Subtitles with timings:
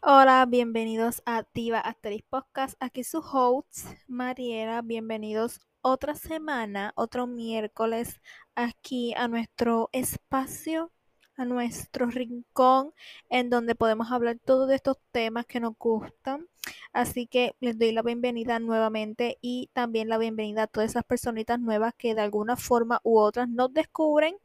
[0.00, 2.74] Hola, bienvenidos a Diva Asteris Podcast.
[2.80, 4.80] Aquí su host, Mariela.
[4.80, 8.20] Bienvenidos otra semana, otro miércoles,
[8.54, 10.92] aquí a nuestro espacio,
[11.36, 12.92] a nuestro rincón,
[13.30, 16.48] en donde podemos hablar todos estos temas que nos gustan.
[16.92, 21.60] Así que les doy la bienvenida nuevamente y también la bienvenida a todas esas personitas
[21.60, 24.36] nuevas que de alguna forma u otra nos descubren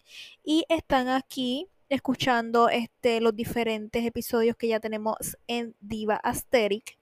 [0.44, 7.01] y están aquí escuchando este, los diferentes episodios que ya tenemos en Diva Asteric.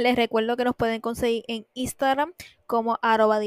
[0.00, 2.32] Les recuerdo que nos pueden conseguir en Instagram
[2.66, 3.38] como arroba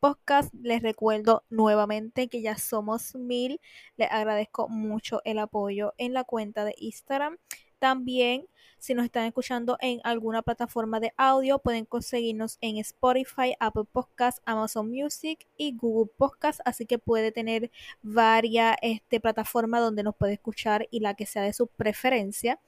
[0.00, 0.50] podcast.
[0.54, 3.60] Les recuerdo nuevamente que ya somos mil.
[3.98, 7.36] Les agradezco mucho el apoyo en la cuenta de Instagram.
[7.78, 8.46] También,
[8.80, 14.40] si nos están escuchando en alguna plataforma de audio, pueden conseguirnos en Spotify, Apple Podcasts,
[14.46, 16.62] Amazon Music y Google Podcasts.
[16.64, 17.70] Así que puede tener
[18.02, 22.58] varias este, plataformas donde nos puede escuchar y la que sea de su preferencia.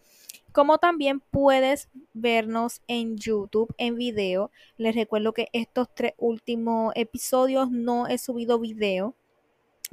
[0.53, 4.51] Como también puedes vernos en YouTube en video.
[4.77, 9.17] Les recuerdo que estos tres últimos episodios no he subido video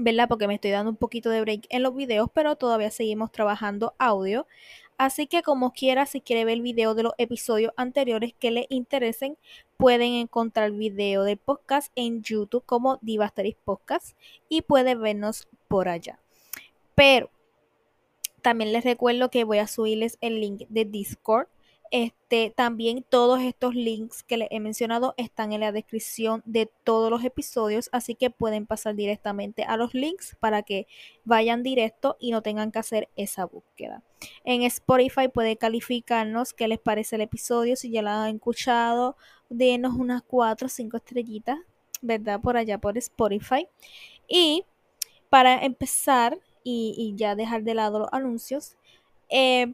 [0.01, 0.29] ¿verdad?
[0.29, 3.95] Porque me estoy dando un poquito de break en los videos, pero todavía seguimos trabajando
[3.99, 4.47] audio.
[4.99, 8.67] Así que como quiera, si quiere ver el video de los episodios anteriores que le
[8.69, 9.37] interesen,
[9.77, 14.17] pueden encontrar el video del podcast en YouTube como Divasteris Podcast
[14.49, 16.19] y puede vernos por allá.
[16.95, 17.29] Pero
[18.41, 21.47] también les recuerdo que voy a subirles el link de Discord
[21.91, 27.09] este, también todos estos links que les he mencionado están en la descripción de todos
[27.09, 30.87] los episodios, así que pueden pasar directamente a los links para que
[31.23, 34.03] vayan directo y no tengan que hacer esa búsqueda.
[34.43, 39.15] En Spotify puede calificarnos qué les parece el episodio, si ya lo han escuchado,
[39.49, 41.57] denos unas 4 o 5 estrellitas,
[42.01, 42.39] ¿verdad?
[42.39, 43.67] Por allá por Spotify.
[44.27, 44.63] Y
[45.29, 48.77] para empezar y, ya dejar de lado los anuncios,
[49.29, 49.73] eh,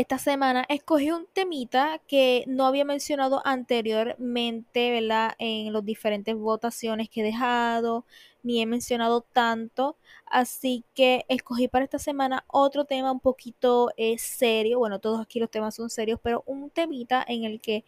[0.00, 5.32] esta semana escogí un temita que no había mencionado anteriormente, ¿verdad?
[5.40, 8.04] En las diferentes votaciones que he dejado,
[8.44, 9.96] ni he mencionado tanto.
[10.24, 14.78] Así que escogí para esta semana otro tema un poquito eh, serio.
[14.78, 17.84] Bueno, todos aquí los temas son serios, pero un temita en el que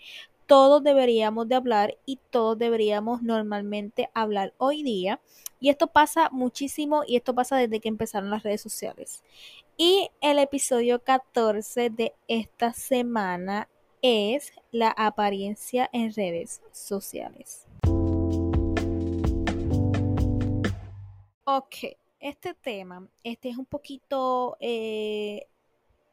[0.47, 5.20] todos deberíamos de hablar y todos deberíamos normalmente hablar hoy día.
[5.60, 9.22] Y esto pasa muchísimo y esto pasa desde que empezaron las redes sociales.
[9.82, 13.66] Y el episodio 14 de esta semana
[14.02, 17.66] es la apariencia en redes sociales.
[21.44, 25.46] Ok, este tema, este es un poquito, eh,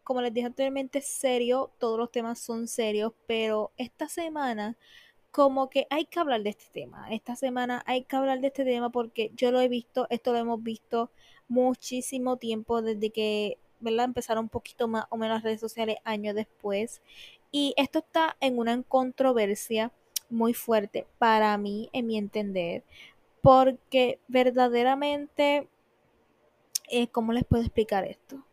[0.02, 4.78] como les dije anteriormente, serio, todos los temas son serios, pero esta semana
[5.32, 7.12] como que hay que hablar de este tema.
[7.12, 10.38] Esta semana hay que hablar de este tema porque yo lo he visto, esto lo
[10.38, 11.12] hemos visto
[11.48, 14.06] muchísimo tiempo desde que ¿verdad?
[14.06, 17.02] empezaron un poquito más o menos las redes sociales años después.
[17.52, 19.92] Y esto está en una controversia
[20.30, 22.84] muy fuerte para mí, en mi entender,
[23.42, 25.68] porque verdaderamente,
[26.90, 28.44] eh, ¿cómo les puedo explicar esto?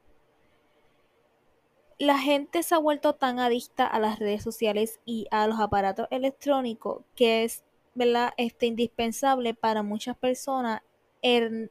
[1.98, 6.08] La gente se ha vuelto tan adicta a las redes sociales y a los aparatos
[6.10, 8.34] electrónicos que es, ¿verdad?
[8.36, 10.82] Este, indispensable para muchas personas
[11.22, 11.70] el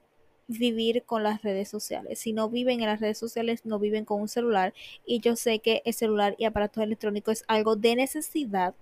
[0.59, 2.19] vivir con las redes sociales.
[2.19, 4.73] Si no viven en las redes sociales, no viven con un celular.
[5.05, 8.75] Y yo sé que el celular y aparatos electrónicos es algo de necesidad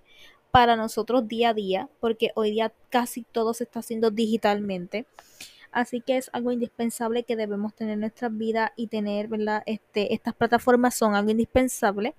[0.50, 5.06] para nosotros día a día, porque hoy día casi todo se está haciendo digitalmente.
[5.72, 9.62] Así que es algo indispensable que debemos tener en nuestra vida y tener, ¿verdad?
[9.64, 12.14] Este, estas plataformas son algo indispensable,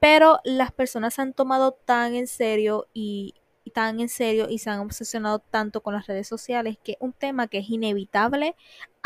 [0.00, 3.34] pero las personas se han tomado tan en serio y,
[3.72, 7.12] tan en serio y se han obsesionado tanto con las redes sociales que es un
[7.12, 8.54] tema que es inevitable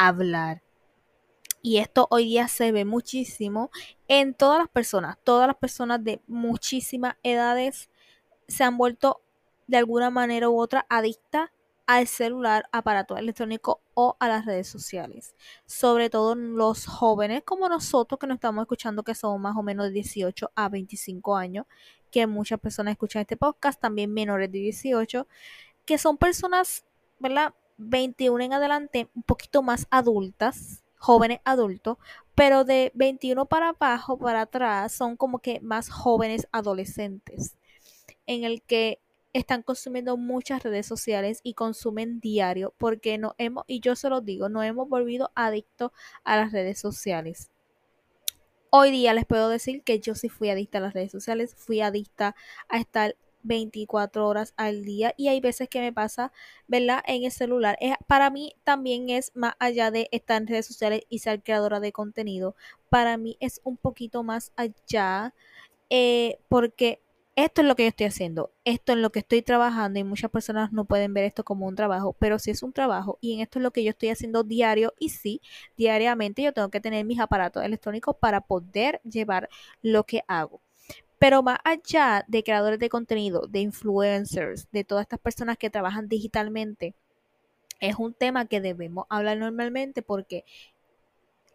[0.00, 0.62] hablar.
[1.62, 3.70] Y esto hoy día se ve muchísimo
[4.08, 7.90] en todas las personas, todas las personas de muchísimas edades
[8.48, 9.20] se han vuelto
[9.66, 11.50] de alguna manera u otra adictas
[11.86, 15.34] al celular, aparato electrónico o a las redes sociales.
[15.66, 19.86] Sobre todo los jóvenes como nosotros que nos estamos escuchando que somos más o menos
[19.86, 21.66] de 18 a 25 años,
[22.10, 25.26] que muchas personas escuchan este podcast, también menores de 18,
[25.84, 26.86] que son personas,
[27.18, 27.54] ¿verdad?
[27.80, 31.96] 21 en adelante, un poquito más adultas, jóvenes adultos,
[32.34, 37.56] pero de 21 para abajo, para atrás, son como que más jóvenes adolescentes,
[38.26, 39.00] en el que
[39.32, 44.20] están consumiendo muchas redes sociales y consumen diario porque no hemos, y yo se lo
[44.20, 45.92] digo, no hemos volvido adictos
[46.24, 47.50] a las redes sociales.
[48.70, 51.80] Hoy día les puedo decir que yo sí fui adicta a las redes sociales, fui
[51.80, 52.36] adicta
[52.68, 56.32] a estar 24 horas al día y hay veces que me pasa,
[56.68, 57.02] ¿verdad?
[57.06, 57.76] En el celular.
[57.80, 61.80] Es, para mí también es más allá de estar en redes sociales y ser creadora
[61.80, 62.54] de contenido.
[62.88, 65.34] Para mí es un poquito más allá
[65.90, 67.02] eh, porque
[67.36, 70.30] esto es lo que yo estoy haciendo, esto es lo que estoy trabajando y muchas
[70.30, 73.40] personas no pueden ver esto como un trabajo, pero sí es un trabajo y en
[73.40, 75.40] esto es lo que yo estoy haciendo diario y sí,
[75.76, 79.48] diariamente yo tengo que tener mis aparatos electrónicos para poder llevar
[79.82, 80.60] lo que hago.
[81.20, 86.08] Pero más allá de creadores de contenido, de influencers, de todas estas personas que trabajan
[86.08, 86.94] digitalmente,
[87.78, 90.46] es un tema que debemos hablar normalmente porque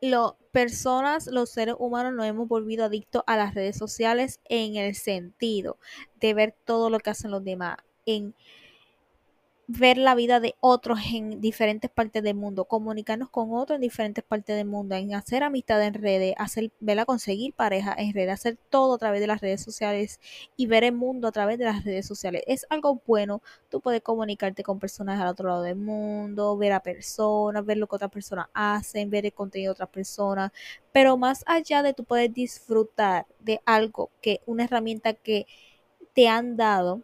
[0.02, 4.94] las personas, los seres humanos nos hemos volvido adictos a las redes sociales en el
[4.94, 5.80] sentido
[6.20, 8.36] de ver todo lo que hacen los demás, en
[9.68, 14.24] ver la vida de otros en diferentes partes del mundo, comunicarnos con otros en diferentes
[14.24, 18.58] partes del mundo, en hacer amistad en redes, hacer, verla conseguir pareja en redes, hacer
[18.70, 20.20] todo a través de las redes sociales
[20.56, 22.44] y ver el mundo a través de las redes sociales.
[22.46, 26.82] Es algo bueno, tú puedes comunicarte con personas al otro lado del mundo, ver a
[26.82, 30.52] personas, ver lo que otras personas hacen, ver el contenido de otras personas,
[30.92, 35.48] pero más allá de tú poder disfrutar de algo que una herramienta que
[36.14, 37.02] te han dado,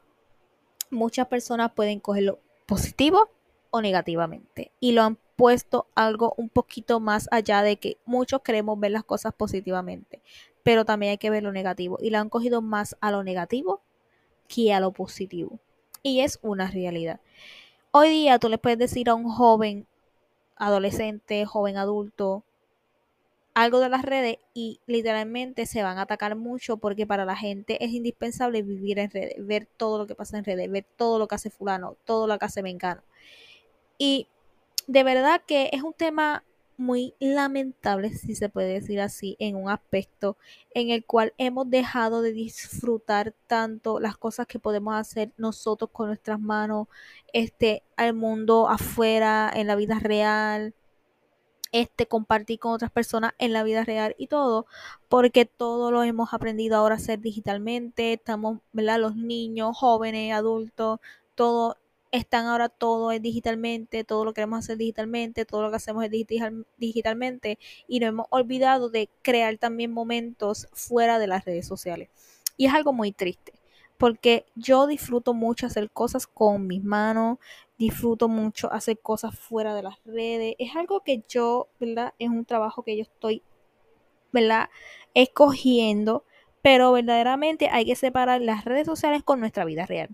[0.92, 2.40] muchas personas pueden cogerlo
[2.72, 3.30] positivo
[3.70, 4.72] o negativamente.
[4.80, 9.04] Y lo han puesto algo un poquito más allá de que muchos queremos ver las
[9.04, 10.22] cosas positivamente,
[10.64, 11.98] pero también hay que ver lo negativo.
[12.00, 13.82] Y lo han cogido más a lo negativo
[14.48, 15.60] que a lo positivo.
[16.02, 17.20] Y es una realidad.
[17.92, 19.86] Hoy día tú le puedes decir a un joven,
[20.56, 22.46] adolescente, joven adulto,
[23.54, 27.84] algo de las redes y literalmente se van a atacar mucho porque para la gente
[27.84, 31.28] es indispensable vivir en redes, ver todo lo que pasa en redes, ver todo lo
[31.28, 33.02] que hace fulano, todo lo que hace mengano.
[33.98, 34.28] Y
[34.88, 36.44] de verdad que es un tema
[36.78, 40.38] muy lamentable, si se puede decir así, en un aspecto
[40.74, 46.08] en el cual hemos dejado de disfrutar tanto las cosas que podemos hacer nosotros con
[46.08, 46.88] nuestras manos,
[47.34, 50.74] este, al mundo afuera, en la vida real,
[51.72, 54.66] este, compartir con otras personas en la vida real y todo,
[55.10, 59.00] porque todo lo hemos aprendido ahora a hacer digitalmente, estamos, ¿verdad?
[59.00, 61.00] Los niños, jóvenes, adultos,
[61.36, 61.78] todo,
[62.12, 66.12] están ahora todo es digitalmente, todo lo queremos hacer digitalmente, todo lo que hacemos es
[66.12, 67.58] digital, digitalmente
[67.88, 72.10] y nos hemos olvidado de crear también momentos fuera de las redes sociales.
[72.58, 73.54] Y es algo muy triste,
[73.98, 77.38] porque yo disfruto mucho hacer cosas con mis manos,
[77.82, 80.56] disfruto mucho hacer cosas fuera de las redes.
[80.60, 82.14] Es algo que yo, ¿verdad?
[82.20, 83.42] Es un trabajo que yo estoy,
[84.32, 84.70] ¿verdad?
[85.16, 86.24] Escogiendo,
[86.62, 90.10] pero verdaderamente hay que separar las redes sociales con nuestra vida real.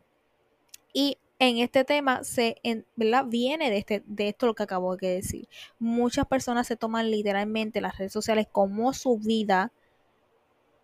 [0.94, 2.56] Y en este tema se,
[2.96, 3.26] ¿verdad?
[3.28, 5.50] Viene de, este, de esto lo que acabo de decir.
[5.78, 9.74] Muchas personas se toman literalmente las redes sociales como su vida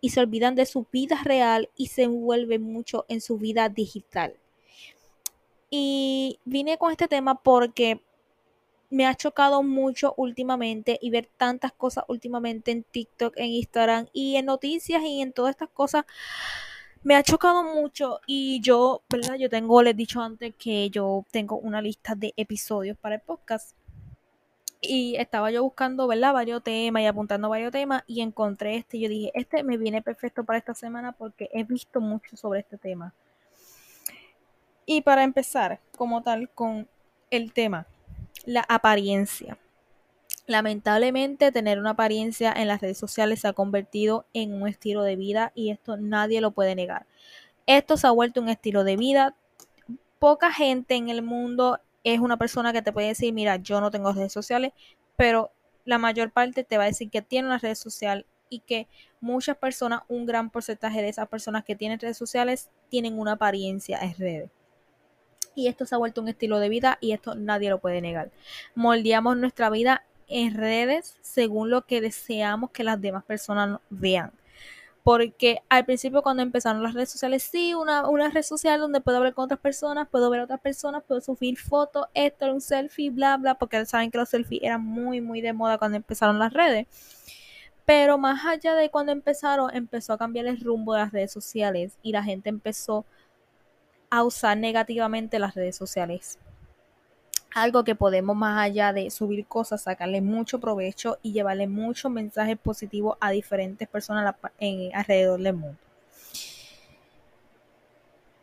[0.02, 4.38] y se olvidan de su vida real y se envuelven mucho en su vida digital.
[5.76, 8.00] Y vine con este tema porque
[8.90, 14.36] me ha chocado mucho últimamente y ver tantas cosas últimamente en TikTok, en Instagram y
[14.36, 16.04] en noticias y en todas estas cosas.
[17.02, 19.34] Me ha chocado mucho y yo, ¿verdad?
[19.34, 23.20] Yo tengo, les he dicho antes que yo tengo una lista de episodios para el
[23.22, 23.76] podcast.
[24.80, 26.34] Y estaba yo buscando, ¿verdad?
[26.34, 29.00] Varios temas y apuntando varios temas y encontré este.
[29.00, 32.78] Yo dije, este me viene perfecto para esta semana porque he visto mucho sobre este
[32.78, 33.12] tema.
[34.86, 36.88] Y para empezar, como tal, con
[37.30, 37.86] el tema,
[38.44, 39.58] la apariencia.
[40.46, 45.16] Lamentablemente, tener una apariencia en las redes sociales se ha convertido en un estilo de
[45.16, 47.06] vida y esto nadie lo puede negar.
[47.66, 49.34] Esto se ha vuelto un estilo de vida.
[50.18, 53.90] Poca gente en el mundo es una persona que te puede decir, mira, yo no
[53.90, 54.72] tengo redes sociales,
[55.16, 55.50] pero
[55.86, 58.86] la mayor parte te va a decir que tiene una red social y que
[59.22, 63.98] muchas personas, un gran porcentaje de esas personas que tienen redes sociales, tienen una apariencia
[64.00, 64.50] en redes
[65.54, 68.30] y esto se ha vuelto un estilo de vida y esto nadie lo puede negar.
[68.74, 74.32] Moldeamos nuestra vida en redes según lo que deseamos que las demás personas vean.
[75.02, 79.18] Porque al principio cuando empezaron las redes sociales, sí, una, una red social donde puedo
[79.18, 83.10] hablar con otras personas, puedo ver a otras personas, puedo subir fotos, esto, un selfie,
[83.10, 86.54] bla, bla, porque saben que los selfies eran muy, muy de moda cuando empezaron las
[86.54, 86.86] redes.
[87.84, 91.98] Pero más allá de cuando empezaron, empezó a cambiar el rumbo de las redes sociales
[92.02, 93.04] y la gente empezó
[94.14, 96.38] a usar negativamente las redes sociales.
[97.54, 102.58] Algo que podemos más allá de subir cosas, sacarle mucho provecho y llevarle muchos mensajes
[102.58, 105.78] positivos a diferentes personas en, alrededor del mundo.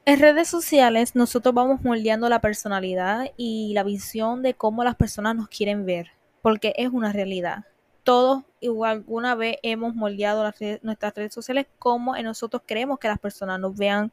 [0.05, 5.35] En redes sociales nosotros vamos moldeando la personalidad y la visión de cómo las personas
[5.35, 6.11] nos quieren ver,
[6.41, 7.65] porque es una realidad.
[8.03, 10.43] Todos igual alguna vez hemos moldeado
[10.81, 14.11] nuestras redes sociales como en nosotros queremos que las personas nos vean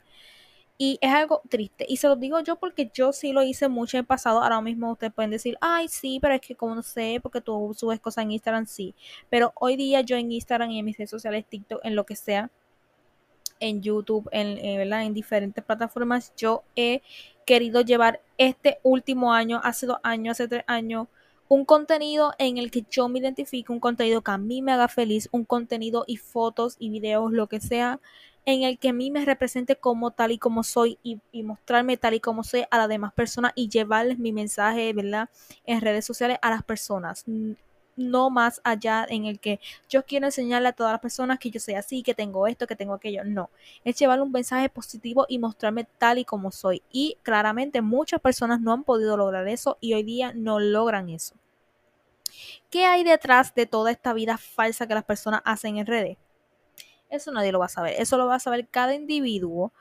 [0.80, 1.85] Y es algo triste.
[1.88, 4.40] Y se lo digo yo porque yo sí lo hice mucho en el pasado.
[4.40, 7.75] Ahora mismo ustedes pueden decir, ay, sí, pero es que como no sé, porque tú
[7.76, 8.94] subes cosas en Instagram, sí.
[9.28, 12.14] Pero hoy día yo en Instagram y en mis redes sociales, TikTok, en lo que
[12.14, 12.50] sea,
[13.61, 15.04] en YouTube, en, eh, ¿verdad?
[15.04, 17.02] en diferentes plataformas, yo he
[17.44, 21.08] querido llevar este último año, hace dos años, hace tres años,
[21.49, 24.87] un contenido en el que yo me identifique, un contenido que a mí me haga
[24.87, 28.00] feliz, un contenido y fotos y videos, lo que sea,
[28.45, 32.14] en el que a mí me represente como tal y como soy y, mostrarme tal
[32.14, 35.28] y como soy a las demás personas y llevarles mi mensaje, ¿verdad?
[35.64, 37.25] En redes sociales a las personas
[37.99, 41.61] no más allá en el que yo quiero enseñarle a todas las personas que yo
[41.61, 43.25] soy así, que tengo esto, que tengo aquello.
[43.25, 43.50] No,
[43.85, 46.83] es llevar un mensaje positivo y mostrarme tal y como soy.
[46.90, 51.35] Y claramente muchas personas no han podido lograr eso y hoy día no logran eso.
[52.71, 56.16] ¿Qué hay detrás de toda esta vida falsa que las personas hacen en redes?
[57.10, 57.94] Eso nadie lo va a saber.
[57.98, 59.72] Eso lo va a saber cada individuo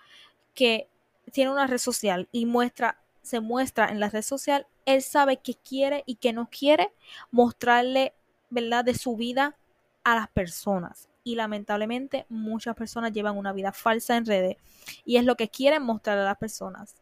[0.53, 0.87] que
[1.31, 5.53] tiene una red social y muestra se muestra en la red social, él sabe qué
[5.53, 6.93] quiere y qué no quiere
[7.29, 8.13] mostrarle,
[8.49, 9.57] ¿verdad?, de su vida
[10.03, 11.09] a las personas.
[11.25, 14.55] Y lamentablemente muchas personas llevan una vida falsa en redes
[15.03, 16.95] y es lo que quieren mostrar a las personas.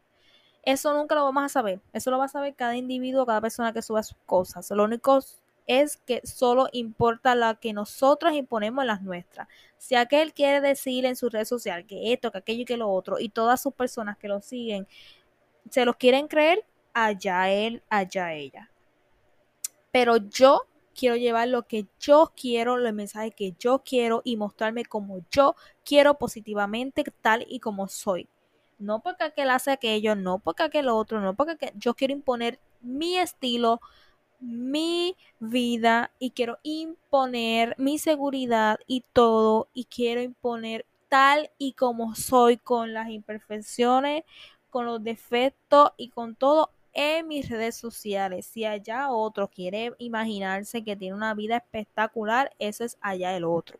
[0.64, 1.80] Eso nunca lo vamos a saber.
[1.92, 4.68] Eso lo va a saber cada individuo, cada persona que suba sus cosas.
[4.72, 5.20] Lo único
[5.66, 9.48] es que solo importa la que nosotros imponemos en las nuestras.
[9.78, 12.90] Si aquel quiere decir en su red social que esto, que aquello y que lo
[12.90, 14.86] otro, y todas sus personas que lo siguen
[15.70, 18.70] se los quieren creer, allá él, allá ella.
[19.90, 20.62] Pero yo
[20.94, 25.56] quiero llevar lo que yo quiero, los mensajes que yo quiero y mostrarme como yo
[25.84, 28.28] quiero positivamente, tal y como soy.
[28.78, 33.16] No porque aquel hace aquello, no porque aquel otro, no porque yo quiero imponer mi
[33.18, 33.80] estilo,
[34.40, 42.14] mi vida y quiero imponer mi seguridad y todo y quiero imponer tal y como
[42.14, 44.24] soy con las imperfecciones,
[44.70, 48.46] con los defectos y con todo en mis redes sociales.
[48.46, 53.78] Si allá otro quiere imaginarse que tiene una vida espectacular, eso es allá el otro.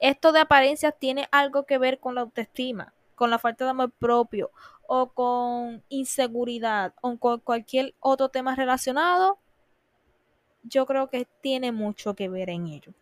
[0.00, 3.92] Esto de apariencias tiene algo que ver con la autoestima, con la falta de amor
[3.92, 4.50] propio
[4.88, 9.38] o con inseguridad o con cualquier otro tema relacionado.
[10.62, 12.92] Yo creo que tiene mucho que ver en ello.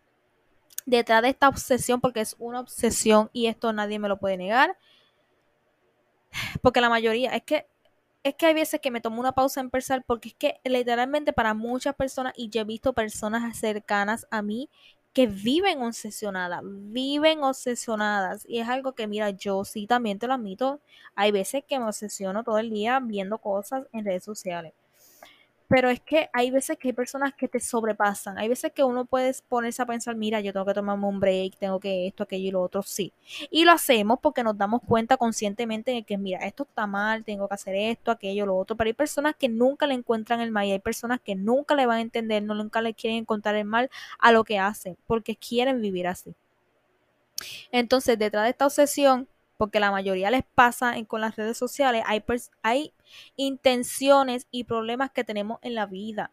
[0.85, 4.77] Detrás de esta obsesión, porque es una obsesión y esto nadie me lo puede negar,
[6.61, 7.65] porque la mayoría, es que
[8.23, 11.33] es que hay veces que me tomo una pausa en pensar porque es que literalmente
[11.33, 14.69] para muchas personas, y yo he visto personas cercanas a mí
[15.13, 18.45] que viven obsesionadas, viven obsesionadas.
[18.47, 20.79] Y es algo que, mira, yo sí también te lo admito.
[21.15, 24.73] Hay veces que me obsesiono todo el día viendo cosas en redes sociales.
[25.71, 28.37] Pero es que hay veces que hay personas que te sobrepasan.
[28.37, 31.57] Hay veces que uno puede ponerse a pensar, mira, yo tengo que tomarme un break,
[31.57, 33.13] tengo que esto, aquello y lo otro, sí.
[33.49, 37.47] Y lo hacemos porque nos damos cuenta conscientemente de que, mira, esto está mal, tengo
[37.47, 38.75] que hacer esto, aquello, lo otro.
[38.75, 41.85] Pero hay personas que nunca le encuentran el mal y hay personas que nunca le
[41.85, 45.37] van a entender, no nunca le quieren encontrar el mal a lo que hacen, porque
[45.37, 46.35] quieren vivir así.
[47.71, 49.27] Entonces, detrás de esta obsesión
[49.61, 52.23] porque la mayoría les pasa con las redes sociales, hay,
[52.63, 52.93] hay
[53.35, 56.31] intenciones y problemas que tenemos en la vida.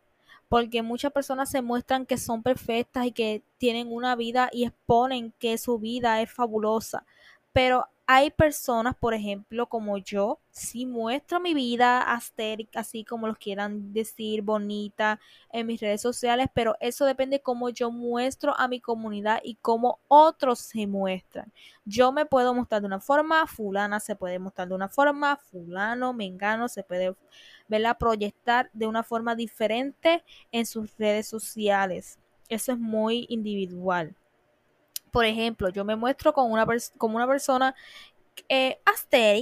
[0.49, 5.35] Porque muchas personas se muestran que son perfectas y que tienen una vida y exponen
[5.39, 7.05] que su vida es fabulosa.
[7.53, 13.37] Pero hay personas, por ejemplo, como yo, si muestro mi vida astérica, así como los
[13.37, 15.21] quieran decir, bonita
[15.53, 20.01] en mis redes sociales, pero eso depende cómo yo muestro a mi comunidad y cómo
[20.09, 21.53] otros se muestran.
[21.85, 26.15] Yo me puedo mostrar de una forma, fulana se puede mostrar de una forma, fulano,
[26.15, 27.15] mengano se puede
[27.69, 32.19] verla proyectar de una forma diferente en sus redes sociales.
[32.49, 34.17] Eso es muy individual
[35.11, 36.67] por ejemplo, yo me muestro como una,
[36.99, 37.75] como una persona
[38.49, 38.79] eh,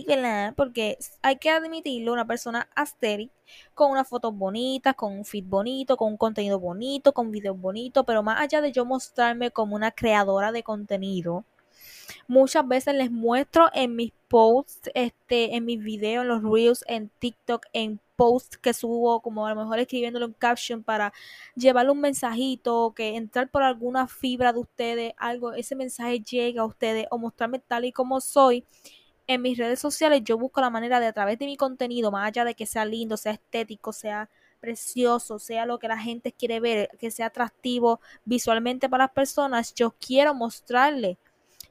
[0.07, 0.55] ¿verdad?
[0.57, 3.31] Porque hay que admitirlo, una persona asteric
[3.75, 8.05] con unas fotos bonitas, con un feed bonito, con un contenido bonito, con videos bonitos,
[8.07, 11.45] pero más allá de yo mostrarme como una creadora de contenido,
[12.29, 17.11] muchas veces les muestro en mis posts, este, en mis videos, en los reels, en
[17.19, 21.13] TikTok, en post que subo, como a lo mejor escribiéndolo en caption para
[21.55, 26.67] llevarle un mensajito, que entrar por alguna fibra de ustedes, algo, ese mensaje llega a
[26.67, 28.65] ustedes o mostrarme tal y como soy.
[29.29, 32.29] En mis redes sociales yo busco la manera de a través de mi contenido, más
[32.29, 36.61] allá de que sea lindo, sea estético, sea precioso, sea lo que la gente quiere
[36.61, 41.19] ver, que sea atractivo visualmente para las personas, yo quiero mostrarle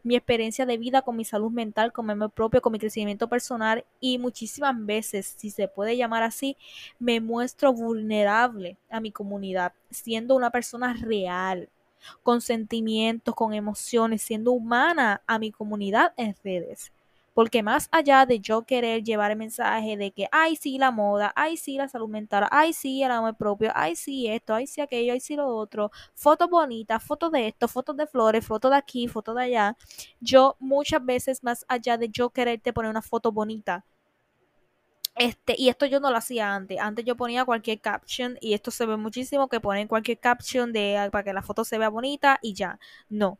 [0.06, 3.84] mi experiencia de vida con mi salud mental, con mi propio, con mi crecimiento personal
[4.00, 6.58] y muchísimas veces, si se puede llamar así,
[7.00, 11.70] me muestro vulnerable a mi comunidad, siendo una persona real,
[12.22, 16.92] con sentimientos, con emociones, siendo humana a mi comunidad en redes.
[17.36, 21.34] Porque más allá de yo querer llevar el mensaje de que, ay, sí, la moda,
[21.36, 24.82] ay, sí, la salud mental, ay, sí, el amor propio, ay, sí, esto, ay, sí,
[24.82, 28.77] aquello, ay, sí, lo otro, fotos bonitas, fotos de esto, fotos de flores, fotos de
[28.77, 29.77] aquí, fotos de allá,
[30.22, 33.86] yo muchas veces más allá de yo quererte poner una foto bonita,
[35.15, 36.80] este, y esto yo no lo hacía antes.
[36.80, 41.08] Antes yo ponía cualquier caption y esto se ve muchísimo que ponen cualquier caption de
[41.12, 42.80] para que la foto se vea bonita y ya.
[43.10, 43.39] No.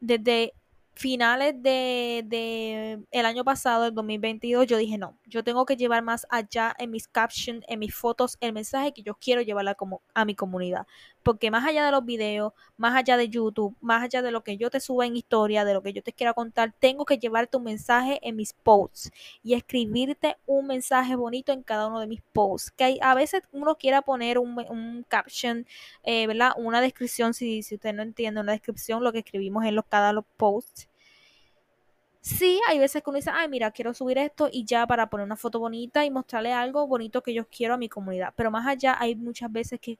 [0.00, 0.54] Desde
[0.94, 6.02] finales de, de, el año pasado, el 2022, yo dije, no, yo tengo que llevar
[6.02, 10.02] más allá en mis captions, en mis fotos, el mensaje que yo quiero llevarla como
[10.14, 10.86] a mi comunidad.
[11.22, 14.56] Porque más allá de los videos, más allá de YouTube, más allá de lo que
[14.56, 17.46] yo te suba en historia, de lo que yo te quiera contar, tengo que llevar
[17.46, 19.10] tu mensaje en mis posts
[19.42, 22.70] y escribirte un mensaje bonito en cada uno de mis posts.
[22.72, 25.66] Que a veces uno quiera poner un, un caption,
[26.02, 26.52] eh, ¿verdad?
[26.56, 30.12] Una descripción, si, si usted no entiende, una descripción, lo que escribimos en los, cada
[30.12, 30.89] los posts
[32.20, 35.24] Sí, hay veces que uno dice, ay, mira, quiero subir esto y ya para poner
[35.24, 38.34] una foto bonita y mostrarle algo bonito que yo quiero a mi comunidad.
[38.36, 39.98] Pero más allá, hay muchas veces que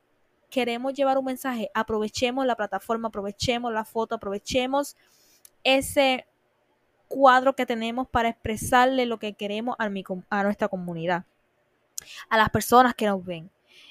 [0.51, 4.97] queremos llevar un mensaje, aprovechemos la plataforma, aprovechemos la foto, aprovechemos
[5.65, 6.27] ese
[7.09, 9.91] cuadro que tenemos para expresarle lo que queremos a,
[10.31, 11.25] a nuestra comunidad,
[12.29, 13.51] a las personas que nos ven.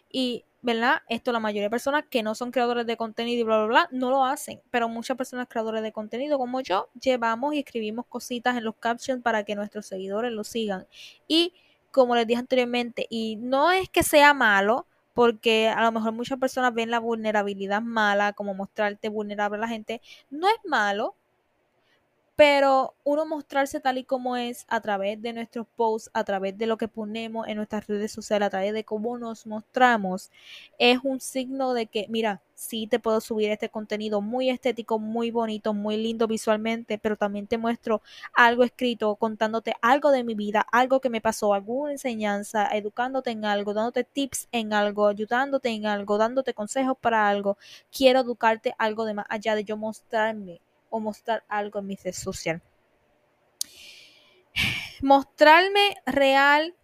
[0.09, 1.01] Y ¿verdad?
[1.07, 3.89] Esto la mayoría de personas que no son creadores de contenido y bla, bla, bla,
[3.91, 4.61] no lo hacen.
[4.71, 9.23] Pero muchas personas creadores de contenido como yo llevamos y escribimos cositas en los captions
[9.23, 10.87] para que nuestros seguidores lo sigan.
[11.27, 11.53] Y
[11.91, 16.39] como les dije anteriormente, y no es que sea malo, porque a lo mejor muchas
[16.39, 21.15] personas ven la vulnerabilidad mala, como mostrarte vulnerable a la gente, no es malo,
[22.39, 26.67] pero uno mostrarse tal y como es a través de nuestros posts, a través de
[26.67, 30.31] lo que ponemos en nuestras redes sociales, a través de cómo nos mostramos,
[30.77, 35.31] es un signo de que, mira, sí te puedo subir este contenido muy estético, muy
[35.31, 38.01] bonito, muy lindo visualmente, pero también te muestro
[38.33, 43.43] algo escrito, contándote algo de mi vida, algo que me pasó, alguna enseñanza, educándote en
[43.43, 47.57] algo, dándote tips en algo, ayudándote en algo, dándote consejos para algo.
[47.91, 52.13] Quiero educarte algo de más allá de yo mostrarme o mostrar algo en mi red
[52.13, 52.61] social.
[55.01, 56.75] Mostrarme real,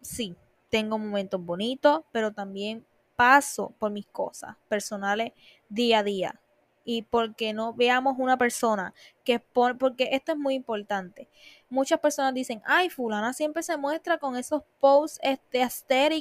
[0.00, 0.36] sí,
[0.70, 5.32] tengo momentos bonitos, pero también paso por mis cosas personales
[5.68, 6.40] día a día.
[6.84, 11.28] Y porque no veamos una persona que por, porque esto es muy importante.
[11.68, 15.66] Muchas personas dicen, ay, fulana siempre se muestra con esos posts este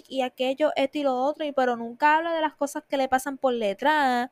[0.10, 3.07] y aquello, esto y lo otro, y pero nunca habla de las cosas que le
[3.07, 4.29] pasan por letra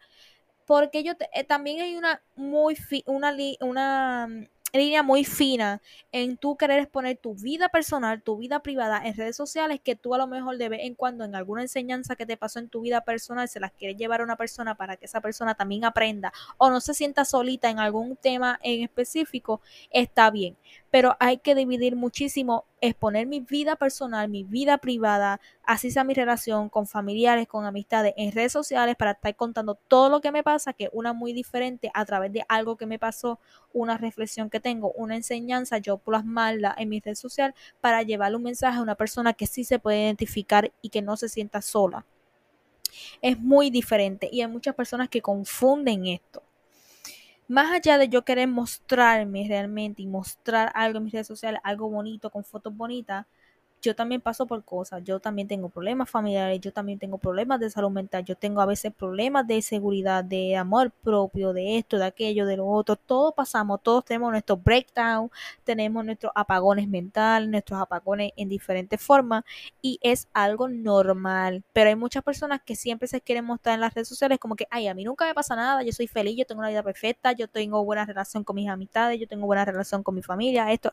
[0.66, 6.58] porque yo eh, también hay una muy una, una mm, línea muy fina en tú
[6.58, 10.28] querer exponer tu vida personal, tu vida privada en redes sociales que tú a lo
[10.28, 13.48] mejor de vez en cuando en alguna enseñanza que te pasó en tu vida personal
[13.48, 16.82] se las quieres llevar a una persona para que esa persona también aprenda o no
[16.82, 20.58] se sienta solita en algún tema en específico, está bien
[20.96, 26.14] pero hay que dividir muchísimo, exponer mi vida personal, mi vida privada, así sea mi
[26.14, 30.42] relación con familiares, con amistades, en redes sociales para estar contando todo lo que me
[30.42, 33.42] pasa, que una muy diferente a través de algo que me pasó,
[33.74, 38.44] una reflexión que tengo, una enseñanza, yo plasmarla en mi red social para llevarle un
[38.44, 42.06] mensaje a una persona que sí se puede identificar y que no se sienta sola.
[43.22, 46.45] Es muy diferente y hay muchas personas que confunden esto
[47.48, 51.90] más allá de yo querer mostrarme realmente y mostrar algo en mis redes sociales, algo
[51.90, 53.26] bonito, con fotos bonitas,
[53.86, 57.70] yo también paso por cosas, yo también tengo problemas familiares, yo también tengo problemas de
[57.70, 62.06] salud mental, yo tengo a veces problemas de seguridad, de amor propio, de esto, de
[62.06, 65.30] aquello, de lo otro, todos pasamos, todos tenemos nuestros breakdown,
[65.64, 69.44] tenemos nuestros apagones mentales, nuestros apagones en diferentes formas
[69.82, 73.94] y es algo normal, pero hay muchas personas que siempre se quieren mostrar en las
[73.94, 76.46] redes sociales como que, ay, a mí nunca me pasa nada, yo soy feliz, yo
[76.46, 80.02] tengo una vida perfecta, yo tengo buena relación con mis amistades, yo tengo buena relación
[80.04, 80.92] con mi familia, esto,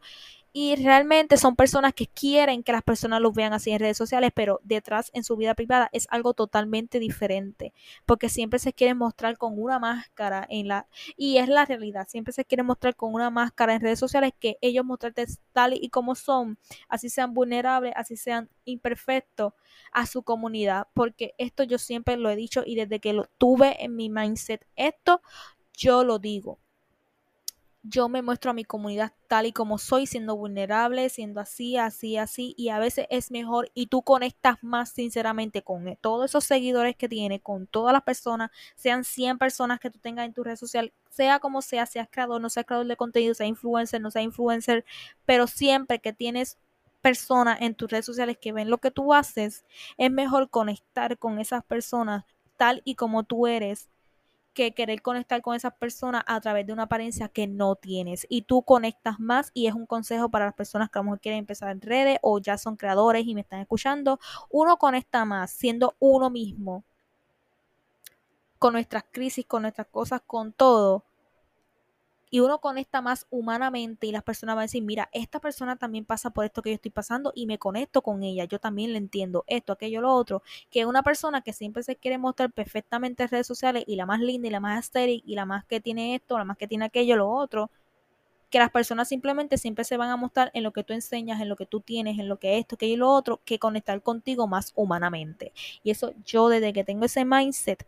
[0.53, 4.33] y realmente son personas que quieren que las personas los vean así en redes sociales,
[4.35, 7.73] pero detrás en su vida privada es algo totalmente diferente,
[8.05, 10.87] porque siempre se quieren mostrar con una máscara en la
[11.17, 14.59] y es la realidad, siempre se quieren mostrar con una máscara en redes sociales que
[14.61, 19.55] ellos mostrarte tal y como son, así sean vulnerables, así sean imperfectos
[19.93, 23.83] a su comunidad, porque esto yo siempre lo he dicho y desde que lo tuve
[23.83, 25.23] en mi mindset, esto
[25.73, 26.59] yo lo digo
[27.83, 32.17] yo me muestro a mi comunidad tal y como soy, siendo vulnerable, siendo así, así,
[32.17, 36.45] así, y a veces es mejor y tú conectas más sinceramente con e, todos esos
[36.45, 40.45] seguidores que tienes, con todas las personas, sean 100 personas que tú tengas en tu
[40.45, 44.11] red social, sea como sea, seas creador, no seas creador de contenido, sea influencer, no
[44.11, 44.85] sea influencer,
[45.27, 46.59] pero siempre que tienes
[47.01, 49.65] personas en tus redes sociales que ven lo que tú haces,
[49.99, 52.25] es mejor conectar con esas personas
[52.57, 53.89] tal y como tú eres
[54.53, 58.27] que querer conectar con esas personas a través de una apariencia que no tienes.
[58.29, 61.21] Y tú conectas más y es un consejo para las personas que a lo mejor
[61.21, 64.19] quieren empezar en redes o ya son creadores y me están escuchando.
[64.51, 66.85] Uno conecta más siendo uno mismo
[68.59, 71.05] con nuestras crisis, con nuestras cosas, con todo
[72.33, 76.07] y uno conecta más humanamente y las personas van a decir, mira, esta persona también
[76.07, 78.99] pasa por esto que yo estoy pasando y me conecto con ella, yo también le
[78.99, 83.29] entiendo esto, aquello, lo otro, que una persona que siempre se quiere mostrar perfectamente en
[83.29, 86.15] redes sociales y la más linda y la más estéril y la más que tiene
[86.15, 87.71] esto, la más que tiene aquello, lo otro,
[88.49, 91.51] que las personas simplemente siempre se van a mostrar en lo que tú enseñas, en
[91.51, 94.47] lo que tú tienes, en lo que esto, que y lo otro, que conectar contigo
[94.47, 95.53] más humanamente.
[95.83, 97.87] Y eso yo desde que tengo ese mindset,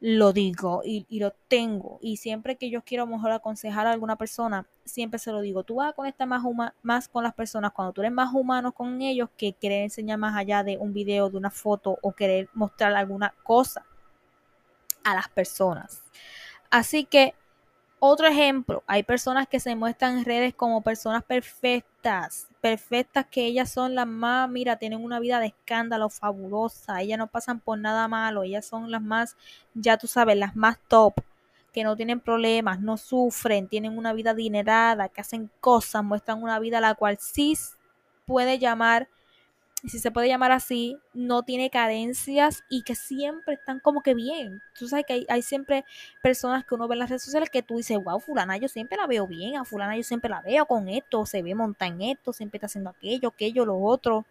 [0.00, 1.98] lo digo y, lo tengo.
[2.00, 5.62] Y siempre que yo quiero mejor aconsejar a alguna persona, siempre se lo digo.
[5.62, 6.42] Tú vas a conectar más,
[6.82, 10.36] más con las personas cuando tú eres más humano con ellos que querer enseñar más
[10.36, 13.84] allá de un video, de una foto o querer mostrar alguna cosa
[15.04, 16.02] a las personas.
[16.70, 17.34] Así que
[17.98, 23.70] otro ejemplo, hay personas que se muestran en redes como personas perfectas, perfectas que ellas
[23.70, 28.06] son las más, mira, tienen una vida de escándalo fabulosa, ellas no pasan por nada
[28.08, 29.36] malo, ellas son las más,
[29.74, 31.14] ya tú sabes, las más top,
[31.72, 36.58] que no tienen problemas, no sufren, tienen una vida adinerada, que hacen cosas, muestran una
[36.58, 37.56] vida la cual sí
[38.26, 39.08] puede llamar
[39.88, 44.60] si se puede llamar así, no tiene carencias y que siempre están como que bien.
[44.78, 45.84] Tú sabes que hay, siempre
[46.22, 48.98] personas que uno ve en las redes sociales que tú dices, wow, fulana, yo siempre
[48.98, 52.02] la veo bien, a fulana yo siempre la veo con esto, se ve monta en
[52.02, 54.26] esto, siempre está haciendo aquello, aquello, lo otro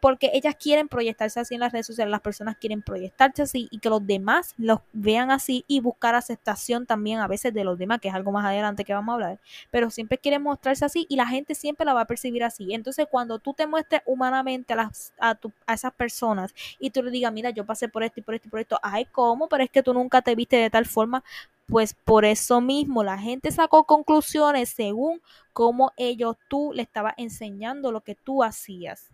[0.00, 3.78] porque ellas quieren proyectarse así en las redes sociales, las personas quieren proyectarse así y
[3.78, 8.00] que los demás los vean así y buscar aceptación también a veces de los demás,
[8.00, 11.16] que es algo más adelante que vamos a hablar, pero siempre quieren mostrarse así y
[11.16, 12.74] la gente siempre la va a percibir así.
[12.74, 17.32] Entonces, cuando tú te muestres humanamente a, a, a esas personas y tú le digas,
[17.32, 19.48] mira, yo pasé por esto y por esto y por esto, ay, ¿cómo?
[19.48, 21.22] Pero es que tú nunca te viste de tal forma,
[21.66, 25.20] pues por eso mismo la gente sacó conclusiones según
[25.52, 29.10] cómo ellos tú le estabas enseñando lo que tú hacías.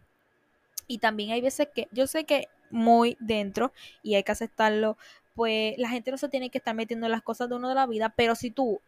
[0.87, 4.97] Y también hay veces que yo sé que muy dentro y hay que aceptarlo,
[5.35, 7.75] pues la gente no se tiene que estar metiendo en las cosas de uno de
[7.75, 8.81] la vida, pero si tú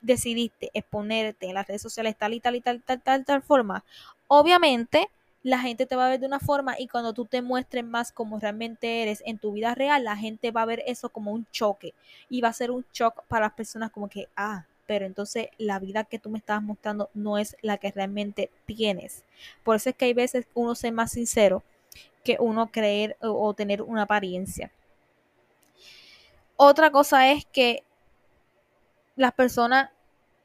[0.00, 3.84] decidiste exponerte en las redes sociales tal y tal y tal, tal, tal, tal forma,
[4.28, 5.08] obviamente
[5.42, 8.12] la gente te va a ver de una forma y cuando tú te muestres más
[8.12, 11.46] como realmente eres en tu vida real, la gente va a ver eso como un
[11.50, 11.94] choque
[12.28, 15.78] y va a ser un shock para las personas como que, ah, pero entonces la
[15.78, 19.22] vida que tú me estabas mostrando no es la que realmente tienes.
[19.62, 21.62] Por eso es que hay veces uno ser más sincero
[22.24, 24.72] que uno creer o, tener una apariencia.
[26.56, 27.84] Otra cosa es que
[29.14, 29.90] las personas,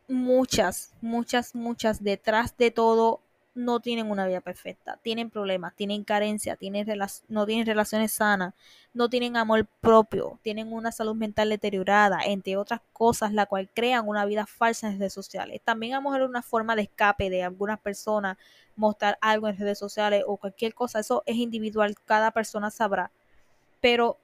[0.08, 3.22] muchas, muchas, muchas, detrás de todo
[3.56, 6.86] no tienen una vida perfecta, tienen problemas, tienen carencia, tienen
[7.30, 8.54] no tienen relaciones sanas,
[8.94, 14.08] no tienen amor propio, tienen una salud mental deteriorada, entre otras cosas, la cual crean
[14.08, 15.62] una vida falsa en redes sociales.
[15.64, 18.38] También a lo una forma de escape de algunas personas
[18.76, 23.12] mostrar algo en redes sociales o cualquier cosa, eso es individual, cada persona sabrá.
[23.80, 24.20] Pero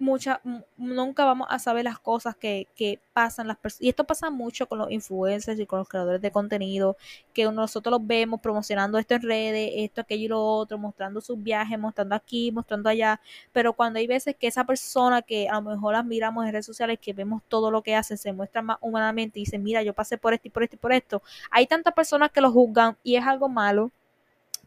[0.00, 0.40] mucha,
[0.76, 3.82] nunca vamos a saber las cosas que, que pasan las personas.
[3.82, 6.96] Y esto pasa mucho con los influencers y con los creadores de contenido,
[7.34, 11.40] que nosotros los vemos promocionando esto en redes, esto, aquello y lo otro, mostrando sus
[11.42, 13.20] viajes, mostrando aquí, mostrando allá.
[13.52, 16.98] Pero cuando hay veces que esa persona que a lo mejor miramos en redes sociales,
[17.00, 20.18] que vemos todo lo que hacen, se muestra más humanamente y dicen, mira, yo pasé
[20.18, 21.22] por esto y por esto y por esto.
[21.50, 23.90] Hay tantas personas que lo juzgan y es algo malo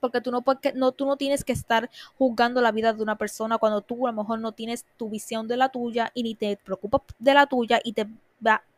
[0.04, 3.18] porque tú no, puedes, no, tú no tienes que estar juzgando la vida de una
[3.18, 6.36] persona cuando tú a lo mejor no tienes tu visión de la tuya y ni
[6.36, 8.06] te preocupas de la tuya y te,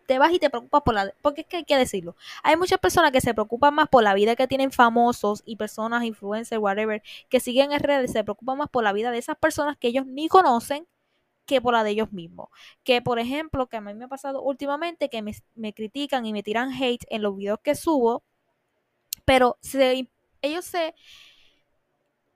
[0.05, 1.11] te vas y te preocupas por la...
[1.23, 2.15] Porque es que hay que decirlo.
[2.43, 6.03] Hay muchas personas que se preocupan más por la vida que tienen famosos y personas,
[6.03, 9.77] influencers, whatever, que siguen en redes, se preocupan más por la vida de esas personas
[9.77, 10.85] que ellos ni conocen
[11.47, 12.49] que por la de ellos mismos.
[12.83, 16.33] Que por ejemplo, que a mí me ha pasado últimamente que me, me critican y
[16.33, 18.21] me tiran hate en los videos que subo,
[19.25, 20.07] pero se
[20.45, 20.95] ellos se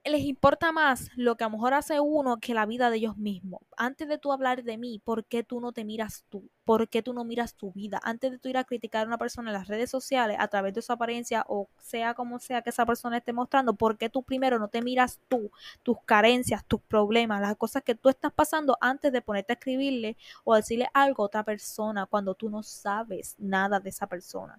[0.04, 3.18] les importa más lo que a lo mejor hace uno que la vida de ellos
[3.18, 3.60] mismos.
[3.76, 6.48] Antes de tú hablar de mí, ¿por qué tú no te miras tú?
[6.64, 8.00] ¿Por qué tú no miras tu vida?
[8.02, 10.72] Antes de tú ir a criticar a una persona en las redes sociales a través
[10.72, 14.22] de su apariencia o sea como sea que esa persona esté mostrando, ¿por qué tú
[14.22, 15.50] primero no te miras tú,
[15.82, 20.16] tus carencias, tus problemas, las cosas que tú estás pasando antes de ponerte a escribirle
[20.44, 24.58] o decirle algo a otra persona cuando tú no sabes nada de esa persona?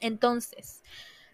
[0.00, 0.82] Entonces,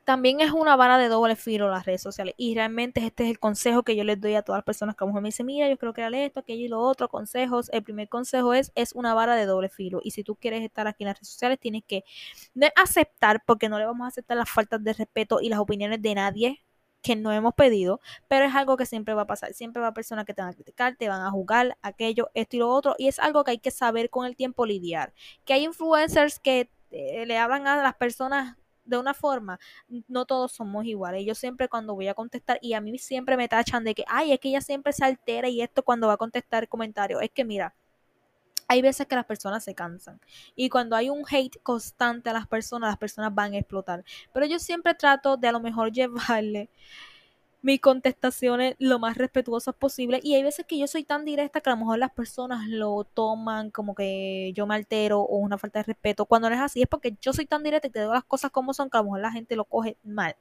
[0.04, 2.34] también es una vara de doble filo las redes sociales.
[2.36, 5.04] Y realmente este es el consejo que yo les doy a todas las personas que
[5.04, 7.08] a lo mejor me dicen, mira, yo creo que era esto, aquello y lo otro,
[7.08, 7.70] consejos.
[7.72, 10.00] El primer consejo es, es una vara de doble filo.
[10.02, 12.04] Y si tú quieres estar aquí en las redes sociales, tienes que
[12.76, 16.14] aceptar, porque no le vamos a aceptar las faltas de respeto y las opiniones de
[16.14, 16.64] nadie,
[17.02, 19.52] que no hemos pedido, pero es algo que siempre va a pasar.
[19.52, 22.56] Siempre va a personas que te van a criticar, te van a jugar, aquello, esto
[22.56, 25.12] y lo otro, y es algo que hay que saber con el tiempo lidiar.
[25.44, 29.58] Que hay influencers que eh, le hablan a las personas de una forma,
[30.08, 31.24] no todos somos iguales.
[31.26, 34.32] Yo siempre cuando voy a contestar, y a mí siempre me tachan de que, ay,
[34.32, 37.22] es que ella siempre se altera y esto cuando va a contestar comentarios.
[37.22, 37.74] Es que mira,
[38.68, 40.20] hay veces que las personas se cansan.
[40.56, 44.04] Y cuando hay un hate constante a las personas, las personas van a explotar.
[44.32, 46.70] Pero yo siempre trato de a lo mejor llevarle
[47.64, 50.20] mis contestaciones lo más respetuosas posible.
[50.22, 53.04] Y hay veces que yo soy tan directa que a lo mejor las personas lo
[53.04, 56.26] toman como que yo me altero o una falta de respeto.
[56.26, 58.50] Cuando no es así, es porque yo soy tan directa y te digo las cosas
[58.50, 60.36] como son que a lo mejor la gente lo coge mal.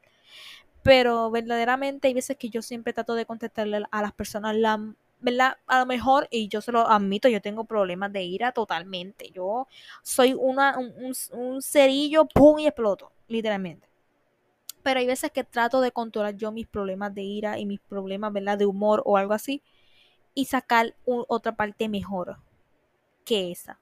[0.84, 5.58] Pero verdaderamente hay veces que yo siempre trato de contestarle a las personas la ¿verdad?
[5.68, 9.32] A lo mejor, y yo se lo admito, yo tengo problemas de ira totalmente.
[9.32, 9.68] Yo
[10.02, 13.93] soy una, un, un cerillo, pum, y exploto, literalmente
[14.84, 18.34] pero hay veces que trato de controlar yo mis problemas de ira y mis problemas,
[18.34, 18.58] ¿verdad?
[18.58, 19.63] De humor o algo así
[20.34, 22.38] y sacar otra parte mejor
[23.26, 23.80] que esa.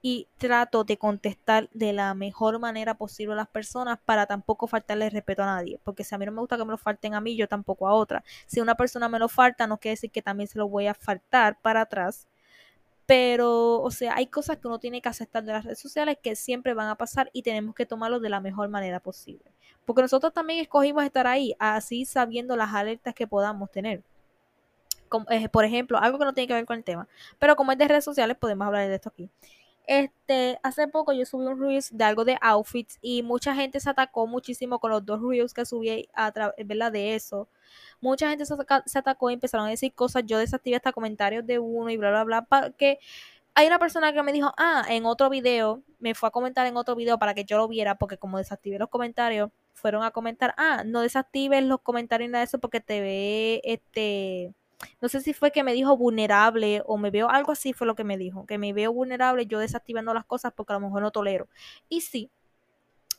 [0.00, 5.10] Y trato de contestar de la mejor manera posible a las personas para tampoco faltarle
[5.10, 5.80] respeto a nadie.
[5.82, 7.88] Porque si a mí no me gusta que me lo falten a mí, yo tampoco
[7.88, 8.22] a otra.
[8.46, 10.94] Si una persona me lo falta, no quiere decir que también se lo voy a
[10.94, 12.28] faltar para atrás.
[13.06, 16.36] Pero, o sea, hay cosas que uno tiene que aceptar de las redes sociales que
[16.36, 19.52] siempre van a pasar y tenemos que tomarlo de la mejor manera posible.
[19.88, 24.02] Porque nosotros también escogimos estar ahí, así sabiendo las alertas que podamos tener.
[25.30, 27.78] Eh, por ejemplo, algo que no tiene que ver con el tema, pero como es
[27.78, 29.30] de redes sociales, podemos hablar de esto aquí.
[29.86, 33.88] Este, hace poco yo subí un review de algo de outfits y mucha gente se
[33.88, 36.54] atacó muchísimo con los dos reviews que subí a través,
[36.92, 37.48] De eso.
[38.02, 40.24] Mucha gente se, se, atacó y empezaron a decir cosas.
[40.26, 42.42] Yo desactivé hasta comentarios de uno y bla, bla, bla.
[42.42, 42.98] Porque
[43.54, 46.76] hay una persona que me dijo, ah, en otro video, me fue a comentar en
[46.76, 50.54] otro video para que yo lo viera, porque como desactivé los comentarios, fueron a comentar,
[50.58, 54.52] ah, no desactives los comentarios nada de eso porque te ve, este,
[55.00, 57.94] no sé si fue que me dijo vulnerable o me veo algo así fue lo
[57.94, 61.02] que me dijo, que me veo vulnerable yo desactivando las cosas porque a lo mejor
[61.02, 61.48] no tolero.
[61.88, 62.30] Y sí,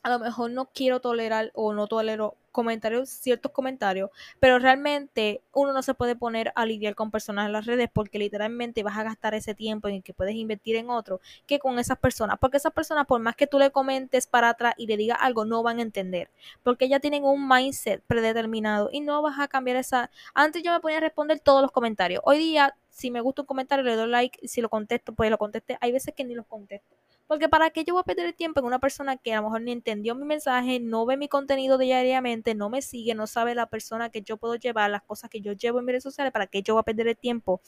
[0.04, 4.10] a lo mejor no quiero tolerar o no tolero comentarios, ciertos comentarios,
[4.40, 8.20] pero realmente uno no se puede poner a lidiar con personas en las redes porque
[8.20, 11.80] literalmente vas a gastar ese tiempo en el que puedes invertir en otro que con
[11.80, 14.98] esas personas, porque esas personas por más que tú le comentes para atrás y le
[14.98, 16.30] digas algo no van a entender,
[16.64, 20.80] porque ya tienen un mindset predeterminado y no vas a cambiar esa, antes yo me
[20.80, 24.10] ponía a responder todos los comentarios, hoy día si me gusta un comentario le doy
[24.10, 26.96] like, si lo contesto pues lo contesté, hay veces que ni los contesto
[27.30, 29.44] porque para qué yo voy a perder el tiempo en una persona que a lo
[29.44, 33.54] mejor ni entendió mi mensaje, no ve mi contenido diariamente, no me sigue, no sabe
[33.54, 36.34] la persona que yo puedo llevar, las cosas que yo llevo en mis redes sociales,
[36.34, 37.62] para qué yo voy a perder el tiempo.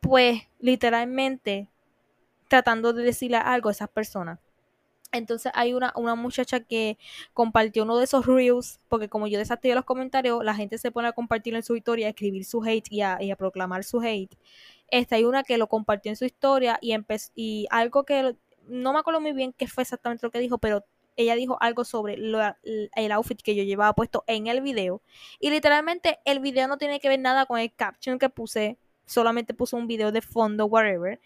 [0.00, 1.70] Pues literalmente
[2.48, 4.38] tratando de decirle algo a esas personas.
[5.12, 6.98] Entonces hay una, una muchacha que
[7.34, 11.08] compartió uno de esos reels, porque como yo desactivé los comentarios, la gente se pone
[11.08, 14.36] a compartir en su historia, a escribir su hate y a, proclamar su hate.
[14.88, 16.96] Esta hay una que lo compartió en su historia y,
[17.34, 20.84] y algo que no me acuerdo muy bien qué fue exactamente lo que dijo, pero
[21.16, 25.02] ella dijo algo sobre el outfit que yo llevaba puesto en el video.
[25.40, 29.54] Y literalmente el video no tiene que ver nada con el caption que puse, solamente
[29.54, 31.20] puse un video de fondo, whatever.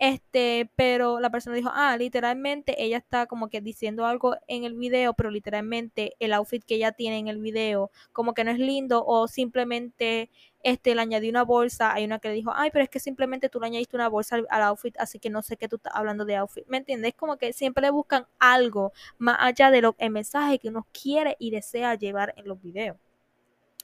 [0.00, 4.74] Este, pero la persona dijo, ah, literalmente ella está como que diciendo algo en el
[4.74, 8.58] video, pero literalmente el outfit que ella tiene en el video como que no es
[8.58, 10.30] lindo o simplemente
[10.62, 11.92] este le añadió una bolsa.
[11.92, 14.36] Hay una que le dijo, ay, pero es que simplemente tú le añadiste una bolsa
[14.48, 16.64] al, outfit, así que no sé qué tú estás hablando de outfit.
[16.66, 17.12] ¿Me entiendes?
[17.14, 21.36] Como que siempre le buscan algo más allá de lo, el mensaje que uno quiere
[21.38, 22.96] y desea llevar en los videos.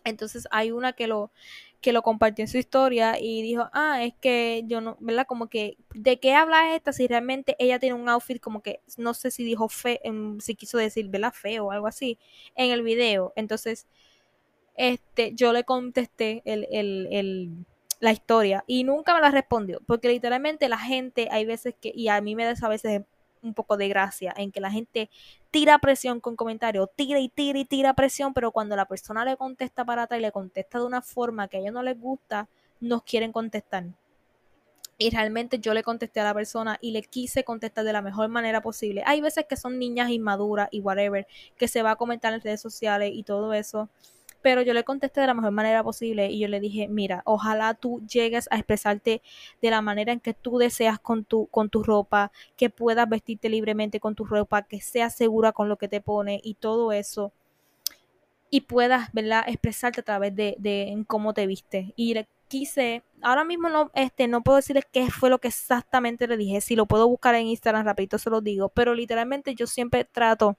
[0.07, 1.31] Entonces hay una que lo,
[1.81, 5.27] que lo compartió en su historia y dijo, ah, es que yo no, ¿verdad?
[5.27, 6.93] Como que, ¿de qué habla esta?
[6.93, 10.01] Si realmente ella tiene un outfit como que, no sé si dijo fe,
[10.41, 11.33] si quiso decir, ¿verdad?
[11.33, 12.19] Feo o algo así,
[12.55, 13.33] en el video.
[13.37, 13.87] Entonces,
[14.77, 17.51] este, yo le contesté el, el, el,
[18.01, 22.09] la historia y nunca me la respondió, porque literalmente la gente, hay veces que, y
[22.09, 23.03] a mí me da a veces
[23.47, 25.11] un poco de gracia en que la gente
[25.51, 29.37] tira presión con comentarios, tira y tira y tira presión, pero cuando la persona le
[29.37, 32.49] contesta para atrás y le contesta de una forma que a ellos no les gusta,
[32.81, 33.85] nos quieren contestar.
[34.99, 38.29] Y realmente yo le contesté a la persona y le quise contestar de la mejor
[38.29, 39.03] manera posible.
[39.07, 42.63] Hay veces que son niñas inmaduras y whatever, que se va a comentar en redes
[42.63, 43.91] sociales y todo eso
[44.47, 47.75] pero yo le contesté de la mejor manera posible y yo le dije, mira, ojalá
[47.75, 49.21] tú llegues a expresarte
[49.61, 53.49] de la manera en que tú deseas con tu, con tu ropa, que puedas vestirte
[53.49, 57.33] libremente con tu ropa, que seas segura con lo que te pone y todo eso.
[58.49, 61.93] Y puedas, ¿verdad?, expresarte a través de, de cómo te viste.
[61.97, 66.29] Y le quise, ahora mismo no, este, no puedo decirles qué fue lo que exactamente
[66.29, 66.61] le dije.
[66.61, 68.69] Si lo puedo buscar en Instagram rapidito se lo digo.
[68.69, 70.57] Pero literalmente yo siempre trato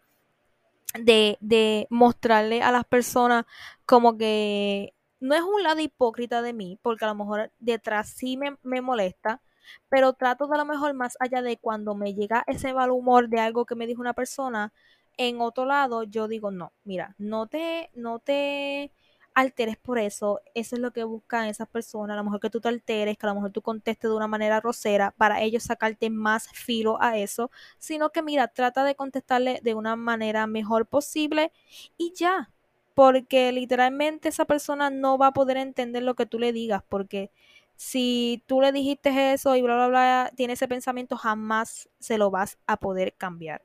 [0.93, 3.45] de, de mostrarle a las personas
[3.85, 8.37] como que no es un lado hipócrita de mí, porque a lo mejor detrás sí
[8.37, 9.41] me, me molesta,
[9.89, 13.29] pero trato de a lo mejor más allá de cuando me llega ese mal humor
[13.29, 14.73] de algo que me dijo una persona,
[15.17, 18.91] en otro lado yo digo, no, mira, no te, no te
[19.37, 22.59] alteres por eso, eso es lo que buscan esas personas, a lo mejor que tú
[22.59, 26.09] te alteres, que a lo mejor tú contestes de una manera rosera para ellos sacarte
[26.09, 31.51] más filo a eso, sino que mira, trata de contestarle de una manera mejor posible
[31.97, 32.49] y ya,
[32.95, 37.29] porque literalmente esa persona no va a poder entender lo que tú le digas, porque
[37.75, 42.31] si tú le dijiste eso y bla, bla, bla, tiene ese pensamiento, jamás se lo
[42.31, 43.61] vas a poder cambiar.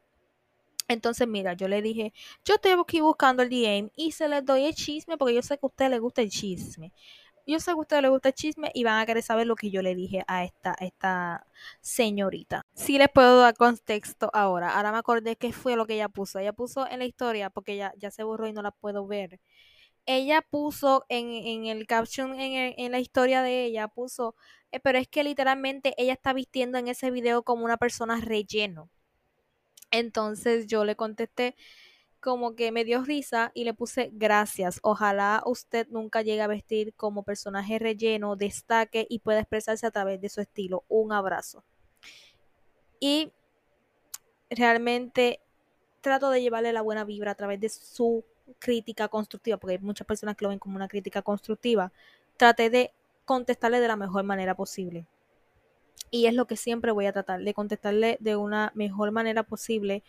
[0.92, 2.12] Entonces, mira, yo le dije,
[2.44, 5.56] yo estoy aquí buscando el DM y se les doy el chisme porque yo sé
[5.58, 6.92] que a usted le gusta el chisme.
[7.46, 9.56] Yo sé que a usted le gusta el chisme y van a querer saber lo
[9.56, 11.46] que yo le dije a esta, esta
[11.80, 12.66] señorita.
[12.74, 14.76] Sí les puedo dar contexto ahora.
[14.76, 16.38] Ahora me acordé qué fue lo que ella puso.
[16.38, 19.40] Ella puso en la historia, porque ya, ya se borró y no la puedo ver.
[20.06, 24.34] Ella puso en, en el caption, en, en la historia de ella, puso,
[24.72, 28.90] eh, pero es que literalmente ella está vistiendo en ese video como una persona relleno.
[29.92, 31.54] Entonces yo le contesté
[32.20, 34.78] como que me dio risa y le puse gracias.
[34.82, 40.20] Ojalá usted nunca llegue a vestir como personaje relleno, destaque y pueda expresarse a través
[40.20, 40.84] de su estilo.
[40.88, 41.64] Un abrazo.
[43.00, 43.32] Y
[44.50, 45.40] realmente
[46.00, 48.24] trato de llevarle la buena vibra a través de su
[48.58, 51.92] crítica constructiva, porque hay muchas personas que lo ven como una crítica constructiva.
[52.36, 52.92] Traté de
[53.24, 55.06] contestarle de la mejor manera posible.
[56.10, 60.02] Y es lo que siempre voy a tratar, de contestarle de una mejor manera posible,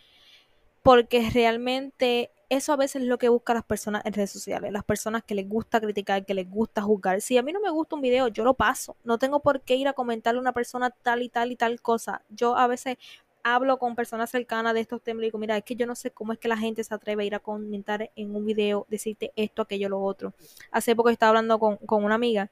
[0.82, 4.84] porque realmente eso a veces es lo que buscan las personas en redes sociales, las
[4.84, 7.20] personas que les gusta criticar, que les gusta juzgar.
[7.20, 8.96] Si a mí no me gusta un video, yo lo paso.
[9.04, 11.80] No tengo por qué ir a comentarle a una persona tal y tal y tal
[11.80, 12.22] cosa.
[12.28, 12.98] Yo a veces
[13.42, 16.10] hablo con personas cercanas de estos temas y digo, mira, es que yo no sé
[16.10, 19.32] cómo es que la gente se atreve a ir a comentar en un video, decirte
[19.36, 20.32] esto, aquello, lo otro.
[20.70, 22.50] Hace poco estaba hablando con, con una amiga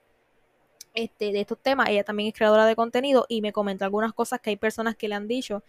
[0.94, 4.40] este, de estos temas, ella también es creadora de contenido y me comentó algunas cosas
[4.40, 5.62] que hay personas que le han dicho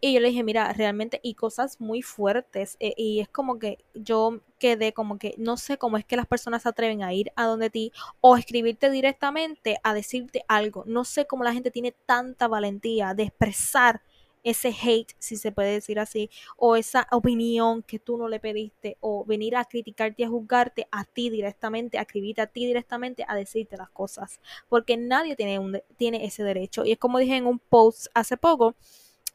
[0.00, 2.76] y yo le dije, mira, realmente, y cosas muy fuertes.
[2.80, 6.26] eh, y es como que yo quedé como que no sé cómo es que las
[6.26, 10.84] personas se atreven a ir a donde ti o escribirte directamente a decirte algo.
[10.86, 14.02] No sé cómo la gente tiene tanta valentía de expresar
[14.46, 18.96] ese hate, si se puede decir así, o esa opinión que tú no le pediste,
[19.00, 23.34] o venir a criticarte a juzgarte a ti directamente, a escribirte a ti directamente, a
[23.34, 26.84] decirte las cosas, porque nadie tiene, un, tiene ese derecho.
[26.84, 28.76] Y es como dije en un post hace poco,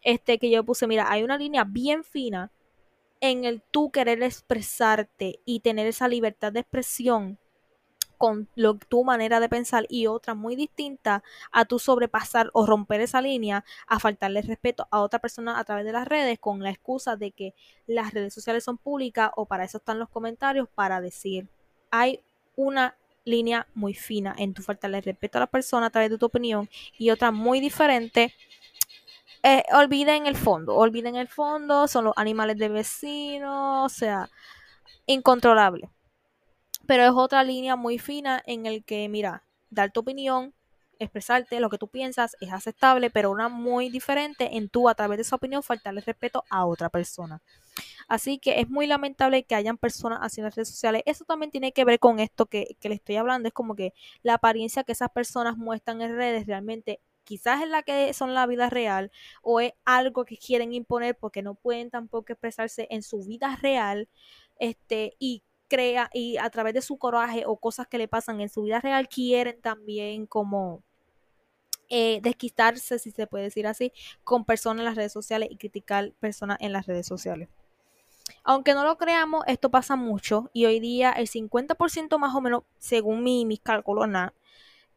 [0.01, 2.49] este que yo puse, mira, hay una línea bien fina
[3.19, 7.37] en el tú querer expresarte y tener esa libertad de expresión
[8.21, 8.47] con
[8.87, 13.65] tu manera de pensar y otra muy distinta a tu sobrepasar o romper esa línea,
[13.87, 17.31] a faltarle respeto a otra persona a través de las redes con la excusa de
[17.31, 17.55] que
[17.87, 21.49] las redes sociales son públicas o para eso están los comentarios para decir,
[21.89, 22.19] hay
[22.55, 26.27] una línea muy fina en tu faltarle respeto a la persona a través de tu
[26.27, 28.35] opinión y otra muy diferente
[29.41, 34.29] eh, olviden el fondo, olviden el fondo, son los animales de vecinos, o sea,
[35.07, 35.89] incontrolable.
[36.91, 40.53] Pero es otra línea muy fina en el que, mira, dar tu opinión,
[40.99, 45.17] expresarte lo que tú piensas es aceptable, pero una muy diferente en tú a través
[45.17, 47.41] de esa opinión faltarle respeto a otra persona.
[48.09, 51.01] Así que es muy lamentable que hayan personas así en las redes sociales.
[51.05, 53.47] Eso también tiene que ver con esto que, que le estoy hablando.
[53.47, 57.83] Es como que la apariencia que esas personas muestran en redes realmente quizás es la
[57.83, 62.33] que son la vida real o es algo que quieren imponer porque no pueden tampoco
[62.33, 64.09] expresarse en su vida real
[64.59, 68.49] este y crea y a través de su coraje o cosas que le pasan en
[68.49, 70.83] su vida real quieren también como
[71.87, 73.93] eh, desquitarse, si se puede decir así,
[74.25, 77.47] con personas en las redes sociales y criticar personas en las redes sociales.
[78.43, 82.63] Aunque no lo creamos, esto pasa mucho y hoy día el 50% más o menos,
[82.77, 84.33] según mi, mis cálculos, nada,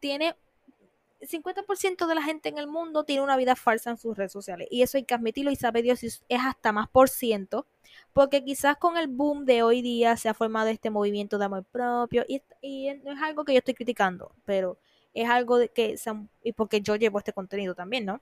[0.01, 0.35] tiene
[1.27, 4.67] 50% de la gente en el mundo tiene una vida falsa en sus redes sociales.
[4.71, 7.67] Y eso hay que admitirlo y sabe Dios es hasta más por ciento.
[8.13, 11.65] Porque quizás con el boom de hoy día se ha formado este movimiento de amor
[11.65, 12.25] propio.
[12.27, 14.77] Y, y no es algo que yo estoy criticando, pero
[15.15, 15.95] es algo de que,
[16.43, 18.21] y porque yo llevo este contenido también, ¿no?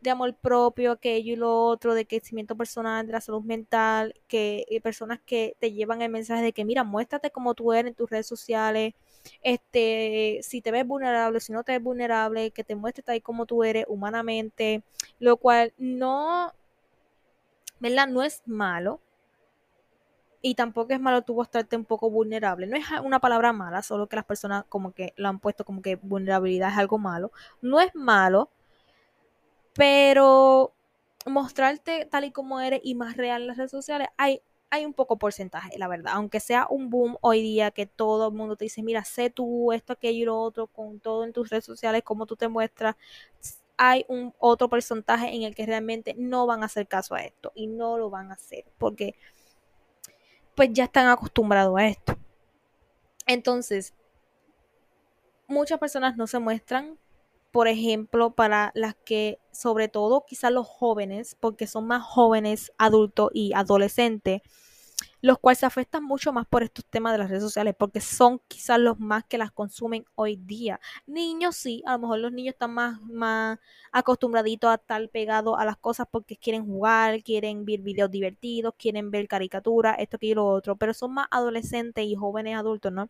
[0.00, 4.66] De amor propio, aquello y lo otro, de crecimiento personal, de la salud mental, que
[4.82, 8.10] personas que te llevan el mensaje de que, mira, muéstrate como tú eres en tus
[8.10, 8.94] redes sociales,
[9.42, 13.46] este, si te ves vulnerable, si no te ves vulnerable, que te muestres ahí como
[13.46, 14.82] tú eres humanamente,
[15.18, 16.52] lo cual no,
[17.80, 18.08] ¿verdad?
[18.08, 19.00] No es malo.
[20.44, 22.66] Y tampoco es malo tú mostrarte un poco vulnerable.
[22.66, 25.82] No es una palabra mala, solo que las personas como que lo han puesto como
[25.82, 27.30] que vulnerabilidad es algo malo.
[27.60, 28.50] No es malo,
[29.74, 30.72] pero
[31.26, 34.42] mostrarte tal y como eres y más real en las redes sociales, hay
[34.72, 38.34] hay un poco porcentaje, la verdad, aunque sea un boom hoy día que todo el
[38.34, 41.50] mundo te dice, mira, sé tú esto, aquello y lo otro, con todo en tus
[41.50, 42.96] redes sociales, cómo tú te muestras,
[43.76, 47.52] hay un otro porcentaje en el que realmente no van a hacer caso a esto
[47.54, 49.14] y no lo van a hacer porque
[50.54, 52.16] pues ya están acostumbrados a esto.
[53.26, 53.92] Entonces,
[55.48, 56.96] muchas personas no se muestran,
[57.52, 63.30] por ejemplo, para las que, sobre todo quizás los jóvenes, porque son más jóvenes, adultos
[63.34, 64.42] y adolescentes,
[65.20, 68.40] los cuales se afectan mucho más por estos temas de las redes sociales, porque son
[68.48, 70.80] quizás los más que las consumen hoy día.
[71.06, 73.58] Niños sí, a lo mejor los niños están más, más
[73.92, 79.10] acostumbraditos a estar pegados a las cosas porque quieren jugar, quieren ver videos divertidos, quieren
[79.10, 83.08] ver caricaturas, esto, que y lo otro, pero son más adolescentes y jóvenes adultos, ¿no?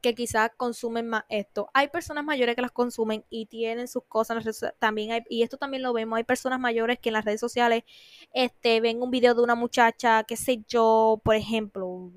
[0.00, 1.68] Que quizás consumen más esto.
[1.74, 4.78] Hay personas mayores que las consumen y tienen sus cosas en las redes sociales.
[4.78, 7.84] También hay, y esto también lo vemos, hay personas mayores que en las redes sociales
[8.32, 12.12] este, ven un video de una muchacha, qué sé yo, por ejemplo,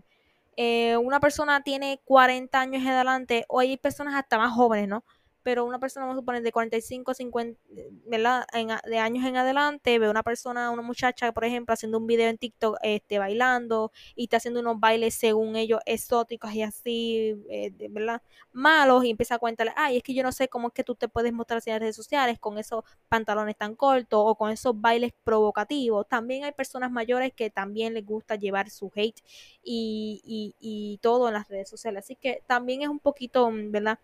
[0.58, 5.04] eh, una persona tiene 40 años adelante, o hay personas hasta más jóvenes, ¿no?
[5.44, 7.60] Pero una persona, vamos a suponer, de 45, 50,
[8.06, 8.46] ¿verdad?
[8.86, 12.38] de años en adelante, ve una persona, una muchacha, por ejemplo, haciendo un video en
[12.38, 18.22] TikTok, este, bailando y está haciendo unos bailes, según ellos, exóticos y así, eh, ¿verdad?
[18.52, 20.96] Malos, y empieza a contarle, ay, es que yo no sé cómo es que tú
[20.96, 24.80] te puedes mostrar en las redes sociales con esos pantalones tan cortos o con esos
[24.80, 26.08] bailes provocativos.
[26.08, 29.22] También hay personas mayores que también les gusta llevar su hate
[29.64, 32.06] y, y, y todo en las redes sociales.
[32.06, 34.00] Así que también es un poquito, ¿verdad?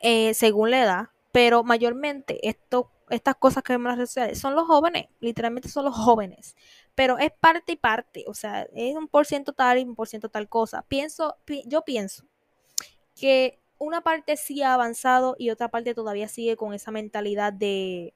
[0.00, 4.38] Eh, según la edad, pero mayormente esto, estas cosas que vemos en las redes sociales
[4.38, 6.56] son los jóvenes, literalmente son los jóvenes,
[6.94, 10.08] pero es parte y parte, o sea, es un por ciento tal y un por
[10.08, 10.82] ciento tal cosa.
[10.88, 11.36] Pienso,
[11.66, 12.24] yo pienso
[13.14, 18.14] que una parte sí ha avanzado y otra parte todavía sigue con esa mentalidad de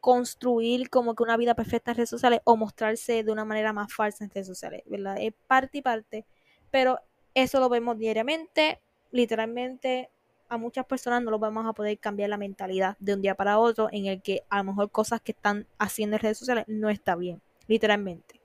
[0.00, 3.92] construir como que una vida perfecta en redes sociales o mostrarse de una manera más
[3.92, 5.16] falsa en redes sociales, ¿verdad?
[5.18, 6.26] Es parte y parte,
[6.70, 7.00] pero
[7.34, 8.80] eso lo vemos diariamente,
[9.10, 10.10] literalmente
[10.48, 13.58] a muchas personas no lo vamos a poder cambiar la mentalidad de un día para
[13.58, 16.90] otro en el que a lo mejor cosas que están haciendo en redes sociales no
[16.90, 18.40] está bien, literalmente.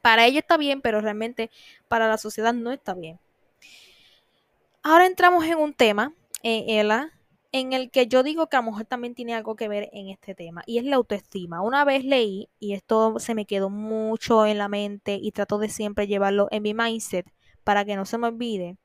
[0.00, 1.50] Para ellos está bien, pero realmente
[1.88, 3.20] para la sociedad no está bien.
[4.82, 6.82] Ahora entramos en un tema, eh,
[7.52, 10.08] en el que yo digo que a lo mejor también tiene algo que ver en
[10.08, 11.60] este tema, y es la autoestima.
[11.60, 15.68] Una vez leí, y esto se me quedó mucho en la mente, y trato de
[15.68, 17.30] siempre llevarlo en mi mindset
[17.62, 18.76] para que no se me olvide,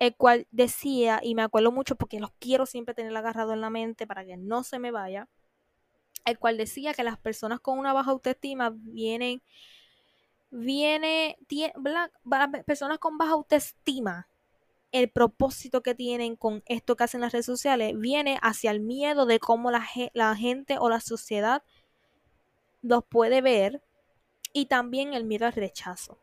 [0.00, 3.68] el cual decía, y me acuerdo mucho porque los quiero siempre tener agarrado en la
[3.68, 5.28] mente para que no se me vaya,
[6.24, 9.42] el cual decía que las personas con una baja autoestima vienen,
[10.50, 11.36] viene,
[12.66, 14.26] personas con baja autoestima,
[14.90, 19.26] el propósito que tienen con esto que hacen las redes sociales viene hacia el miedo
[19.26, 21.62] de cómo la gente o la sociedad
[22.80, 23.82] los puede ver
[24.54, 26.18] y también el miedo al rechazo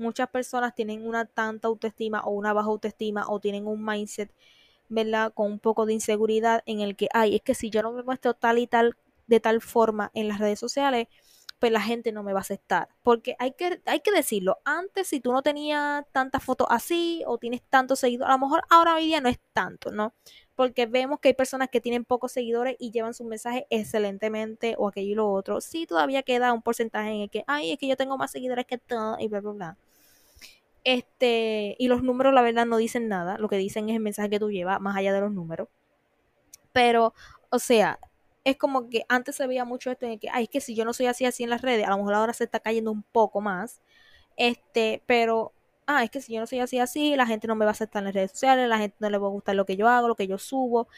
[0.00, 4.32] muchas personas tienen una tanta autoestima o una baja autoestima o tienen un mindset,
[4.88, 5.32] ¿verdad?
[5.34, 8.02] Con un poco de inseguridad en el que, ay, es que si yo no me
[8.02, 8.96] muestro tal y tal
[9.26, 11.08] de tal forma en las redes sociales,
[11.60, 12.88] pues la gente no me va a aceptar.
[13.02, 17.38] Porque hay que, hay que decirlo, antes si tú no tenías tantas fotos así o
[17.38, 20.14] tienes tantos seguidores, a lo mejor ahora hoy día no es tanto, ¿no?
[20.56, 24.88] Porque vemos que hay personas que tienen pocos seguidores y llevan sus mensajes excelentemente o
[24.88, 25.60] aquello y lo otro.
[25.60, 28.66] Sí, todavía queda un porcentaje en el que, ay, es que yo tengo más seguidores
[28.66, 29.76] que todo y bla, bla, bla.
[30.84, 33.38] Este, y los números, la verdad, no dicen nada.
[33.38, 35.68] Lo que dicen es el mensaje que tú llevas, más allá de los números.
[36.72, 37.14] Pero,
[37.50, 37.98] o sea,
[38.44, 40.84] es como que antes se veía mucho esto en que, ay, es que si yo
[40.84, 43.02] no soy así, así en las redes, a lo mejor ahora se está cayendo un
[43.02, 43.80] poco más.
[44.36, 45.52] Este, pero,
[45.86, 47.72] ah, es que si yo no soy así, así, la gente no me va a
[47.72, 49.88] aceptar en las redes sociales, la gente no le va a gustar lo que yo
[49.88, 50.88] hago, lo que yo subo.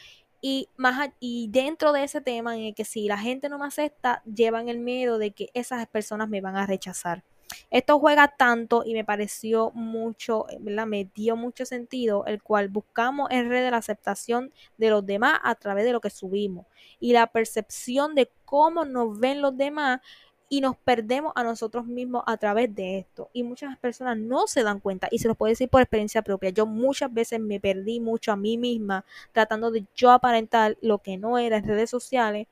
[0.41, 3.65] Y, más, y dentro de ese tema en el que si la gente no me
[3.65, 7.23] acepta, llevan el miedo de que esas personas me van a rechazar.
[7.71, 10.87] Esto juega tanto y me pareció mucho, ¿verdad?
[10.87, 15.39] Me dio mucho sentido, el cual buscamos en red de la aceptación de los demás
[15.43, 16.65] a través de lo que subimos
[16.99, 20.01] y la percepción de cómo nos ven los demás
[20.49, 23.29] y nos perdemos a nosotros mismos a través de esto.
[23.33, 26.51] Y muchas personas no se dan cuenta y se los puedo decir por experiencia propia.
[26.51, 31.17] Yo muchas veces me perdí mucho a mí misma tratando de yo aparentar lo que
[31.17, 32.47] no era en redes sociales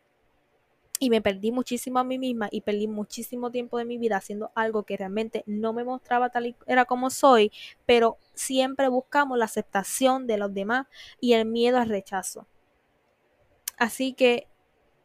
[1.01, 4.51] y me perdí muchísimo a mí misma y perdí muchísimo tiempo de mi vida haciendo
[4.53, 7.51] algo que realmente no me mostraba tal y era como soy,
[7.87, 10.85] pero siempre buscamos la aceptación de los demás
[11.19, 12.45] y el miedo al rechazo.
[13.77, 14.47] Así que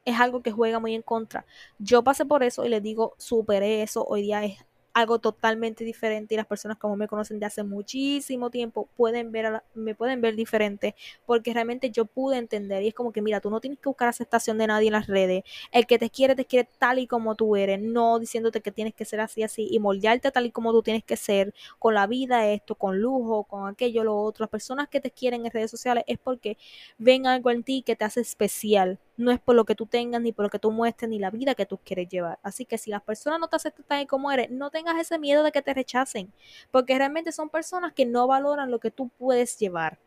[0.05, 1.47] es algo que juega muy en contra.
[1.79, 4.66] Yo pasé por eso y les digo, superé eso, hoy día es
[4.97, 9.63] algo totalmente diferente y las personas como me conocen de hace muchísimo tiempo pueden ver
[9.75, 10.95] me pueden ver diferente
[11.27, 14.09] porque realmente yo pude entender y es como que mira, tú no tienes que buscar
[14.09, 15.45] aceptación de nadie en las redes.
[15.71, 18.95] El que te quiere te quiere tal y como tú eres, no diciéndote que tienes
[18.95, 22.07] que ser así así y moldearte tal y como tú tienes que ser con la
[22.07, 24.45] vida esto, con lujo, con aquello lo otro.
[24.45, 26.57] Las personas que te quieren en redes sociales es porque
[26.97, 28.99] ven algo en ti que te hace especial.
[29.17, 31.31] No es por lo que tú tengas ni por lo que tú muestres ni la
[31.31, 32.39] vida que tú quieres llevar.
[32.43, 35.43] Así que si las personas no te aceptan y como eres, no tengas ese miedo
[35.43, 36.33] de que te rechacen,
[36.71, 39.99] porque realmente son personas que no valoran lo que tú puedes llevar.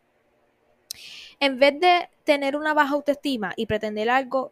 [1.39, 4.51] En vez de tener una baja autoestima y pretender algo,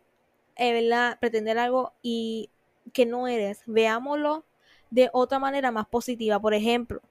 [0.56, 0.90] eh,
[1.20, 2.50] pretender algo y
[2.94, 4.46] que no eres, veámoslo
[4.90, 6.40] de otra manera más positiva.
[6.40, 7.02] Por ejemplo,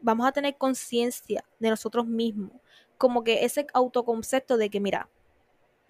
[0.00, 2.52] vamos a tener conciencia de nosotros mismos,
[2.98, 5.08] como que ese autoconcepto de que, mira,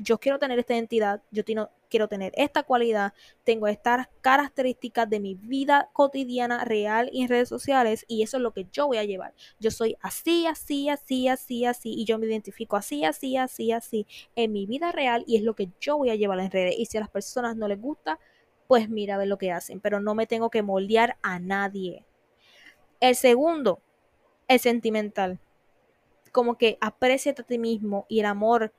[0.03, 5.35] yo quiero tener esta identidad, yo quiero tener esta cualidad, tengo estas características de mi
[5.37, 9.05] vida cotidiana, real y en redes sociales, y eso es lo que yo voy a
[9.05, 9.33] llevar.
[9.61, 14.07] Yo soy así, así, así, así, así, y yo me identifico así, así, así, así,
[14.35, 16.75] en mi vida real, y es lo que yo voy a llevar en redes.
[16.79, 18.19] Y si a las personas no les gusta,
[18.67, 22.05] pues mira a ver lo que hacen, pero no me tengo que moldear a nadie.
[23.01, 23.81] El segundo,
[24.49, 25.39] el sentimental.
[26.33, 28.73] Como que aprecia a ti mismo y el amor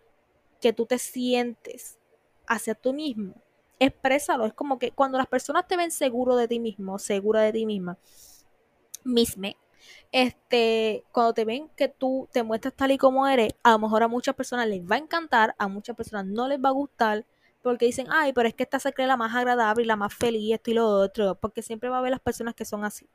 [0.64, 1.99] que tú te sientes
[2.47, 3.34] hacia tú mismo,
[3.80, 4.45] exprésalo.
[4.45, 7.66] Es como que cuando las personas te ven seguro de ti mismo, segura de ti
[7.66, 7.97] misma,
[9.03, 9.57] misme,
[10.14, 14.03] este, cuando te ven que tú te muestras tal y como eres, a lo mejor
[14.03, 17.26] a muchas personas les va a encantar, a muchas personas no les va a gustar,
[17.61, 20.14] porque dicen, ay, pero es que esta se cree la más agradable y la más
[20.14, 23.09] feliz, esto y lo otro, porque siempre va a haber las personas que son así.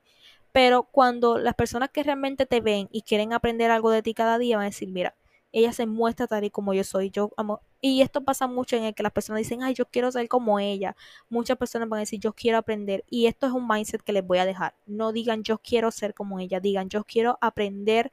[0.53, 4.36] Pero cuando las personas que realmente te ven y quieren aprender algo de ti cada
[4.36, 5.14] día, van a decir, mira,
[5.53, 7.11] ella se muestra tal y como yo soy.
[7.11, 10.11] Yo amo, y esto pasa mucho en el que las personas dicen, ay, yo quiero
[10.12, 10.96] ser como ella.
[11.30, 13.05] Muchas personas van a decir, yo quiero aprender.
[13.09, 14.74] Y esto es un mindset que les voy a dejar.
[14.86, 16.61] No digan, yo quiero ser como ella.
[16.61, 18.12] Digan, yo quiero aprender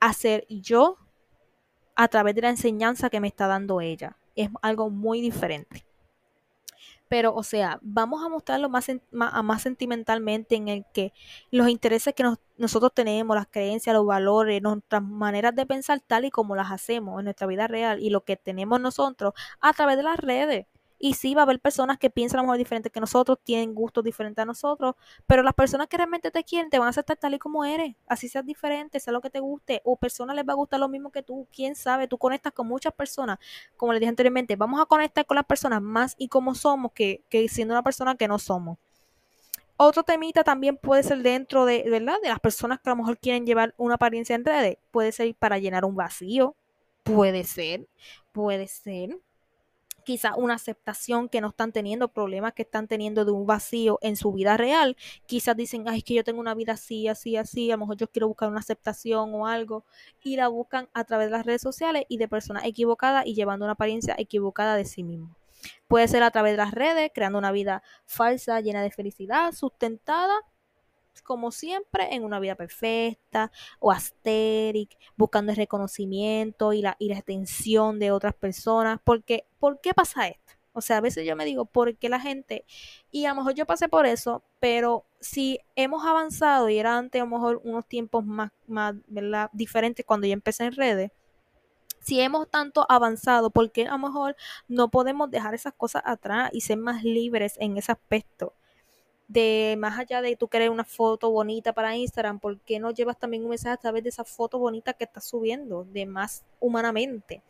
[0.00, 0.98] a ser yo
[1.94, 4.16] a través de la enseñanza que me está dando ella.
[4.34, 5.84] Es algo muy diferente
[7.12, 11.12] pero o sea, vamos a mostrarlo más, más, sentimentalmente en el que
[11.50, 12.24] los intereses que
[12.56, 17.18] nosotros tenemos, las creencias, los valores, nuestras maneras de pensar tal y como las hacemos
[17.18, 20.66] en nuestra vida real y lo que tenemos nosotros a través de las redes.
[21.04, 23.74] Y sí, va a haber personas que piensan a lo mejor diferente que nosotros, tienen
[23.74, 24.94] gustos diferentes a nosotros,
[25.26, 27.96] pero las personas que realmente te quieren te van a aceptar tal y como eres,
[28.06, 30.88] así seas diferente, sea lo que te guste, o personas les va a gustar lo
[30.88, 33.40] mismo que tú, quién sabe, tú conectas con muchas personas,
[33.76, 37.24] como les dije anteriormente, vamos a conectar con las personas más y como somos que,
[37.28, 38.78] que siendo una persona que no somos.
[39.76, 42.18] Otro temita también puede ser dentro de, ¿verdad?
[42.22, 44.78] De las personas que a lo mejor quieren llevar una apariencia en redes.
[44.92, 46.54] Puede ser para llenar un vacío.
[47.02, 47.88] Puede ser.
[48.30, 49.18] Puede ser
[50.04, 54.16] quizá una aceptación que no están teniendo, problemas que están teniendo de un vacío en
[54.16, 54.96] su vida real.
[55.26, 57.96] Quizás dicen, ay, es que yo tengo una vida así, así, así, a lo mejor
[57.96, 59.84] yo quiero buscar una aceptación o algo,
[60.22, 63.64] y la buscan a través de las redes sociales y de personas equivocadas y llevando
[63.64, 65.36] una apariencia equivocada de sí mismo.
[65.88, 70.34] Puede ser a través de las redes, creando una vida falsa, llena de felicidad, sustentada
[71.20, 77.18] como siempre, en una vida perfecta o asteric, buscando el reconocimiento y la, y la
[77.18, 79.00] atención de otras personas.
[79.04, 80.54] Porque, ¿Por qué pasa esto?
[80.74, 82.64] O sea, a veces yo me digo, ¿por qué la gente?
[83.10, 87.20] Y a lo mejor yo pasé por eso, pero si hemos avanzado y era antes
[87.20, 88.94] a lo mejor unos tiempos más, más
[89.52, 91.12] diferentes cuando yo empecé en redes,
[92.00, 94.36] si hemos tanto avanzado, ¿por qué a lo mejor
[94.66, 98.54] no podemos dejar esas cosas atrás y ser más libres en ese aspecto?
[99.32, 103.18] De más allá de tú querer una foto bonita para Instagram, ¿por qué no llevas
[103.18, 107.42] también un mensaje a través de esa foto bonita que estás subiendo, de más humanamente?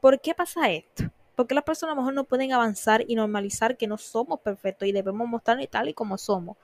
[0.00, 1.04] ¿Por qué pasa esto?
[1.34, 4.86] Porque las personas a lo mejor no pueden avanzar y normalizar que no somos perfectos
[4.86, 6.58] y debemos mostrarnos tal y como somos.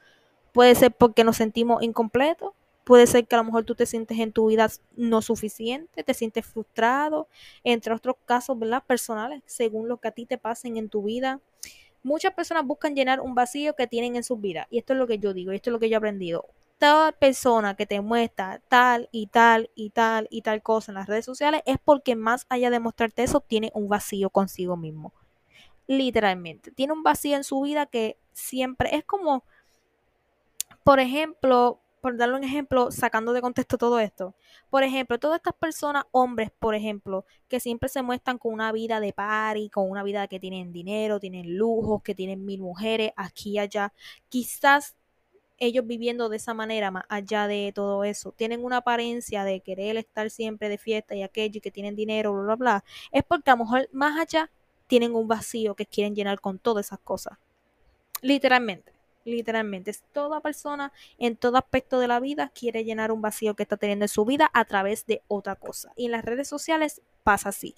[0.53, 2.53] Puede ser porque nos sentimos incompletos,
[2.85, 6.13] puede ser que a lo mejor tú te sientes en tu vida no suficiente, te
[6.13, 7.29] sientes frustrado,
[7.65, 8.83] entre otros casos, ¿verdad?
[8.87, 11.41] Personales, según lo que a ti te pasen en tu vida
[12.07, 14.69] Muchas personas buscan llenar un vacío que tienen en sus vidas.
[14.71, 16.47] Y esto es lo que yo digo, y esto es lo que yo he aprendido.
[16.79, 21.09] Toda persona que te muestra tal y tal y tal y tal cosa en las
[21.09, 25.13] redes sociales es porque más allá de mostrarte eso, tiene un vacío consigo mismo.
[25.89, 26.71] Literalmente.
[26.71, 29.43] Tiene un vacío en su vida que siempre es como,
[30.85, 34.33] por ejemplo, por darle un ejemplo, sacando de contexto todo esto.
[34.71, 39.01] Por ejemplo, todas estas personas, hombres, por ejemplo, que siempre se muestran con una vida
[39.01, 43.55] de party, con una vida que tienen dinero, tienen lujos, que tienen mil mujeres aquí
[43.55, 43.93] y allá,
[44.29, 44.95] quizás
[45.59, 49.97] ellos viviendo de esa manera, más allá de todo eso, tienen una apariencia de querer
[49.97, 53.51] estar siempre de fiesta y aquello y que tienen dinero, bla, bla, bla, es porque
[53.51, 54.49] a lo mejor más allá
[54.87, 57.37] tienen un vacío que quieren llenar con todas esas cosas.
[58.23, 58.96] Literalmente.
[59.27, 59.93] Literalmente.
[60.13, 64.05] Toda persona en todo aspecto de la vida quiere llenar un vacío que está teniendo
[64.05, 65.93] en su vida a través de otra cosa.
[65.97, 67.75] Y en las redes sociales pasa así.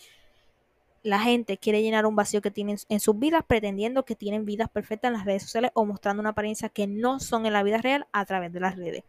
[1.02, 4.68] La gente quiere llenar un vacío que tienen en sus vidas pretendiendo que tienen vidas
[4.68, 7.78] perfectas en las redes sociales o mostrando una apariencia que no son en la vida
[7.78, 9.04] real a través de las redes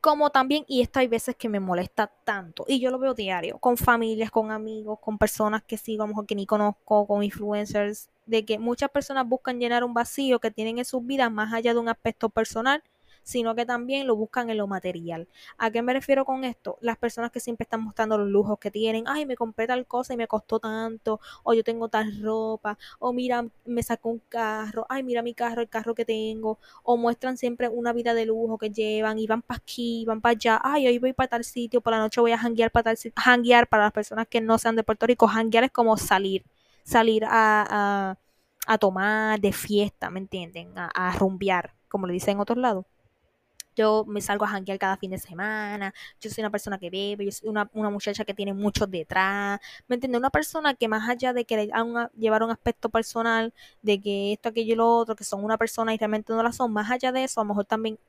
[0.00, 3.58] como también, y esto hay veces que me molesta tanto, y yo lo veo diario,
[3.58, 7.22] con familias, con amigos, con personas que sigo, a lo mejor que ni conozco, con
[7.22, 11.52] influencers, de que muchas personas buscan llenar un vacío que tienen en sus vidas más
[11.52, 12.82] allá de un aspecto personal
[13.28, 15.28] sino que también lo buscan en lo material.
[15.58, 16.78] ¿A qué me refiero con esto?
[16.80, 20.14] Las personas que siempre están mostrando los lujos que tienen, ay, me compré tal cosa
[20.14, 24.86] y me costó tanto, o yo tengo tal ropa, o mira, me sacó un carro,
[24.88, 28.56] ay, mira mi carro, el carro que tengo, o muestran siempre una vida de lujo
[28.56, 31.82] que llevan y van para aquí, van para allá, ay, hoy voy para tal sitio,
[31.82, 33.68] por la noche voy a janguear para tal sitio, janguear.
[33.68, 36.44] Para las personas que no sean de Puerto Rico, janguear es como salir,
[36.88, 38.16] salir a,
[38.66, 40.72] a, tomar de fiesta, ¿me entienden?
[40.76, 42.86] A, rumbear, como le dicen en otros lados
[43.76, 47.24] yo me salgo a janguear cada fin de semana, yo soy una persona que bebe,
[47.24, 50.18] yo soy una, muchacha que tiene muchos detrás, ¿me entiendes?
[50.18, 51.70] Una persona que más allá de que
[52.16, 55.94] llevar un aspecto personal, de que esto, aquello y lo otro, que son una persona
[55.94, 58.00] y realmente no la son, más allá de eso, a lo mejor también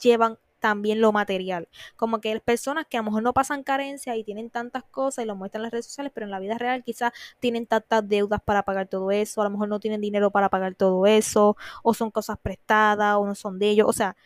[0.00, 1.68] llevan también lo material.
[1.94, 5.28] Como que personas que a lo mejor no pasan carencia y tienen tantas cosas y
[5.28, 8.40] lo muestran en las redes sociales, pero en la vida real quizás tienen tantas deudas
[8.42, 11.92] para pagar todo eso, a lo mejor no tienen dinero para pagar todo eso, o
[11.92, 13.86] son cosas prestadas, o no son de ellos.
[13.86, 14.16] O sea,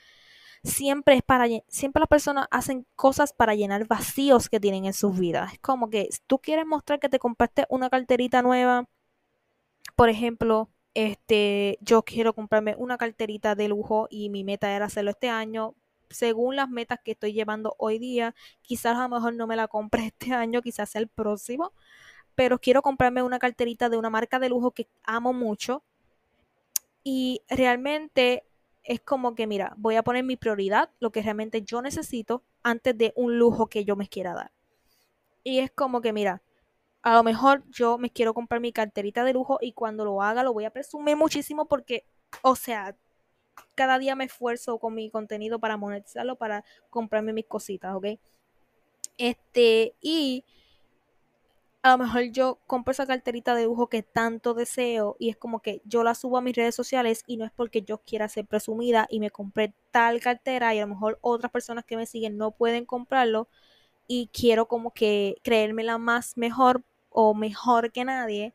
[0.63, 5.19] siempre es para siempre las personas hacen cosas para llenar vacíos que tienen en sus
[5.19, 5.55] vidas.
[5.55, 8.87] Es como que tú quieres mostrar que te compraste una carterita nueva,
[9.97, 15.11] por ejemplo, este, yo quiero comprarme una carterita de lujo y mi meta era hacerlo
[15.13, 15.75] este año.
[16.11, 19.69] Según las metas que estoy llevando hoy día, quizás a lo mejor no me la
[19.69, 21.73] compre este año, quizás sea el próximo,
[22.35, 25.83] pero quiero comprarme una carterita de una marca de lujo que amo mucho.
[27.05, 28.45] Y realmente
[28.85, 32.97] es como que, mira, voy a poner mi prioridad, lo que realmente yo necesito, antes
[32.97, 34.53] de un lujo que yo me quiera dar.
[35.45, 36.43] Y es como que, mira,
[37.03, 40.43] a lo mejor yo me quiero comprar mi carterita de lujo y cuando lo haga
[40.43, 42.05] lo voy a presumir muchísimo porque,
[42.43, 42.97] o sea,
[43.75, 48.07] cada día me esfuerzo con mi contenido para monetizarlo, para comprarme mis cositas, ¿ok?
[49.19, 50.45] Este, y
[51.83, 55.61] a lo mejor yo compro esa carterita de lujo que tanto deseo y es como
[55.61, 58.47] que yo la subo a mis redes sociales y no es porque yo quiera ser
[58.47, 62.37] presumida y me compré tal cartera y a lo mejor otras personas que me siguen
[62.37, 63.49] no pueden comprarlo
[64.09, 68.55] y quiero como que creérmela más mejor o mejor que nadie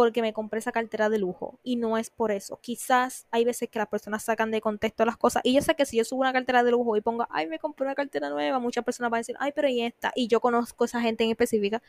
[0.00, 2.58] porque me compré esa cartera de lujo y no es por eso.
[2.62, 5.84] Quizás hay veces que las personas sacan de contexto las cosas y yo sé que
[5.84, 8.58] si yo subo una cartera de lujo y pongo, ay, me compré una cartera nueva,
[8.58, 10.10] muchas personas van a decir, ay, pero ¿y esta?
[10.14, 11.82] Y yo conozco a esa gente en específica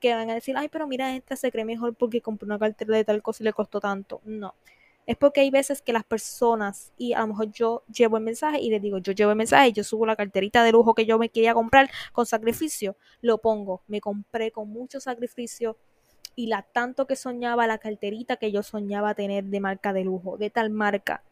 [0.00, 2.96] que van a decir, ay, pero mira, esta se cree mejor porque compró una cartera
[2.96, 4.22] de tal cosa y le costó tanto.
[4.24, 4.54] No.
[5.04, 8.60] Es porque hay veces que las personas, y a lo mejor yo llevo el mensaje
[8.60, 11.18] y les digo, yo llevo el mensaje, yo subo la carterita de lujo que yo
[11.18, 15.76] me quería comprar con sacrificio, lo pongo, me compré con mucho sacrificio
[16.38, 20.36] y la tanto que soñaba, la carterita que yo soñaba tener de marca de lujo,
[20.38, 21.24] de tal marca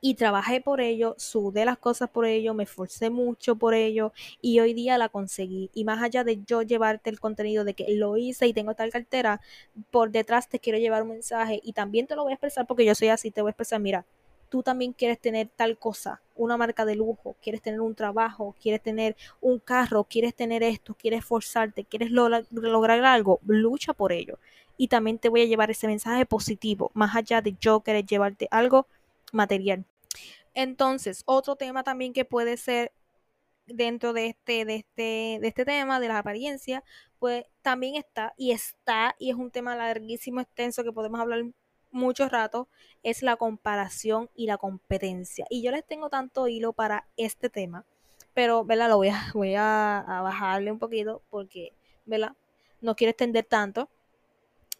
[0.00, 4.58] y trabajé por ello, sudé las cosas por ello, me esforcé mucho por ello y
[4.58, 5.70] hoy día la conseguí.
[5.74, 8.90] Y más allá de yo llevarte el contenido de que lo hice y tengo tal
[8.90, 9.40] cartera,
[9.92, 12.84] por detrás te quiero llevar un mensaje y también te lo voy a expresar porque
[12.84, 14.06] yo soy así, te voy a expresar, mira,
[14.48, 18.82] tú también quieres tener tal cosa, una marca de lujo, quieres tener un trabajo, quieres
[18.82, 24.38] tener un carro, quieres tener esto, quieres esforzarte, quieres lograr algo, lucha por ello.
[24.76, 28.48] Y también te voy a llevar ese mensaje positivo, más allá de yo querer llevarte
[28.50, 28.86] algo
[29.32, 29.84] material.
[30.54, 32.92] Entonces, otro tema también que puede ser
[33.66, 36.84] dentro de este, de este, de este tema de la apariencia,
[37.18, 41.42] pues también está, y está, y es un tema larguísimo, extenso, que podemos hablar
[41.96, 42.68] mucho rato,
[43.02, 45.46] es la comparación y la competencia.
[45.50, 47.84] Y yo les tengo tanto hilo para este tema,
[48.34, 48.88] pero, ¿verdad?
[48.88, 51.72] Lo voy a, voy a, bajarle un poquito porque,
[52.04, 52.32] ¿verdad?
[52.80, 53.88] No quiero extender tanto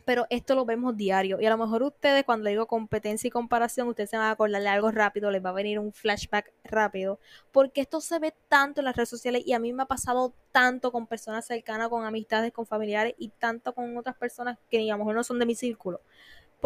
[0.07, 1.41] pero esto lo vemos diario.
[1.41, 4.63] Y a lo mejor ustedes, cuando digo competencia y comparación, ustedes se van a acordar
[4.63, 7.19] de algo rápido, les va a venir un flashback rápido,
[7.51, 10.33] porque esto se ve tanto en las redes sociales y a mí me ha pasado
[10.53, 14.95] tanto con personas cercanas, con amistades, con familiares y tanto con otras personas que a
[14.95, 16.01] lo mejor no son de mi círculo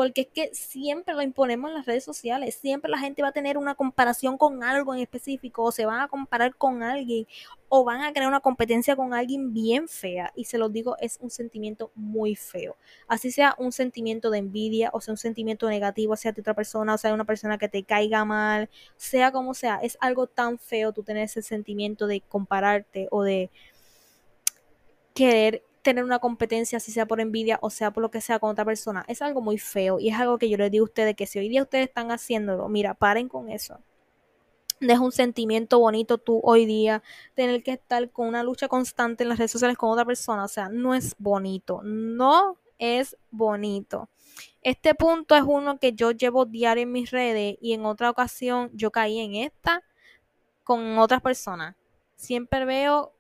[0.01, 3.33] porque es que siempre lo imponemos en las redes sociales, siempre la gente va a
[3.33, 7.27] tener una comparación con algo en específico, o se van a comparar con alguien,
[7.69, 11.19] o van a crear una competencia con alguien bien fea, y se los digo, es
[11.21, 12.79] un sentimiento muy feo.
[13.09, 16.97] Así sea un sentimiento de envidia, o sea un sentimiento negativo hacia otra persona, o
[16.97, 21.03] sea una persona que te caiga mal, sea como sea, es algo tan feo tú
[21.03, 23.51] tener ese sentimiento de compararte o de
[25.13, 28.51] querer tener una competencia, si sea por envidia o sea por lo que sea con
[28.51, 31.17] otra persona, es algo muy feo y es algo que yo les digo a ustedes
[31.17, 33.79] que si hoy día ustedes están haciéndolo, mira, paren con eso.
[34.81, 37.03] Es un sentimiento bonito tú hoy día
[37.35, 40.49] tener que estar con una lucha constante en las redes sociales con otra persona, o
[40.49, 44.09] sea, no es bonito, no es bonito.
[44.63, 48.71] Este punto es uno que yo llevo diario en mis redes y en otra ocasión
[48.73, 49.83] yo caí en esta
[50.65, 51.77] con otras personas.
[52.17, 53.13] Siempre veo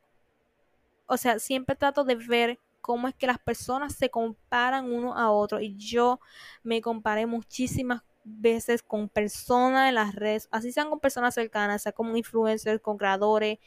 [1.10, 5.30] o sea, siempre trato de ver cómo es que las personas se comparan uno a
[5.32, 5.60] otro.
[5.60, 6.20] Y yo
[6.62, 11.92] me comparé muchísimas veces con personas en las redes, así sean con personas cercanas, sea
[11.92, 13.58] como influencers, con creadores,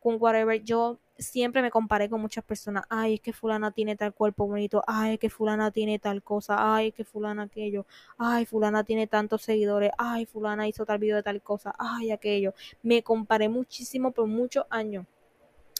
[0.00, 4.14] con whatever, yo siempre me comparé con muchas personas, ay, es que fulana tiene tal
[4.14, 7.86] cuerpo bonito, ay, es que fulana tiene tal cosa, ay, es que fulana aquello,
[8.16, 12.54] ay, fulana tiene tantos seguidores, ay, fulana hizo tal video de tal cosa, ay, aquello.
[12.82, 15.06] Me comparé muchísimo por muchos años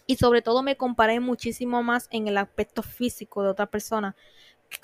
[0.07, 4.17] y sobre todo me comparé muchísimo más en el aspecto físico de otra persona.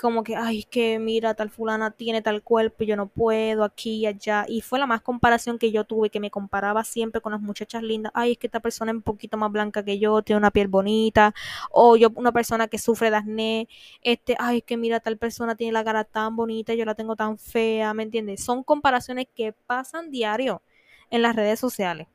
[0.00, 3.96] Como que, ay, que mira, tal fulana tiene tal cuerpo y yo no puedo aquí
[3.96, 4.44] y allá.
[4.48, 7.82] Y fue la más comparación que yo tuve, que me comparaba siempre con las muchachas
[7.82, 8.12] lindas.
[8.14, 10.68] Ay, es que esta persona es un poquito más blanca que yo, tiene una piel
[10.68, 11.34] bonita.
[11.70, 13.68] O yo, una persona que sufre de acné.
[14.02, 17.16] Este, ay, es que mira, tal persona tiene la cara tan bonita yo la tengo
[17.16, 18.44] tan fea, ¿me entiendes?
[18.44, 20.62] Son comparaciones que pasan diario
[21.10, 22.08] en las redes sociales.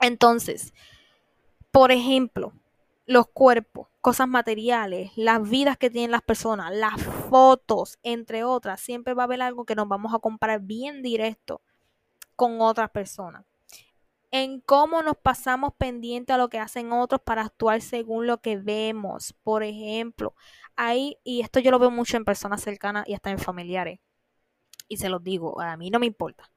[0.00, 0.72] Entonces,
[1.70, 2.52] por ejemplo,
[3.06, 9.14] los cuerpos, cosas materiales, las vidas que tienen las personas, las fotos, entre otras, siempre
[9.14, 11.62] va a haber algo que nos vamos a comparar bien directo
[12.34, 13.44] con otras personas.
[14.32, 18.56] En cómo nos pasamos pendiente a lo que hacen otros para actuar según lo que
[18.56, 19.34] vemos.
[19.44, 20.34] Por ejemplo,
[20.74, 24.00] ahí, y esto yo lo veo mucho en personas cercanas y hasta en familiares.
[24.88, 26.50] Y se los digo, a mí no me importa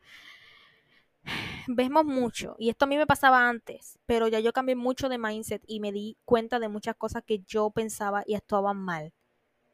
[1.67, 5.17] vemos mucho, y esto a mí me pasaba antes, pero ya yo cambié mucho de
[5.17, 9.13] mindset y me di cuenta de muchas cosas que yo pensaba y actuaban mal.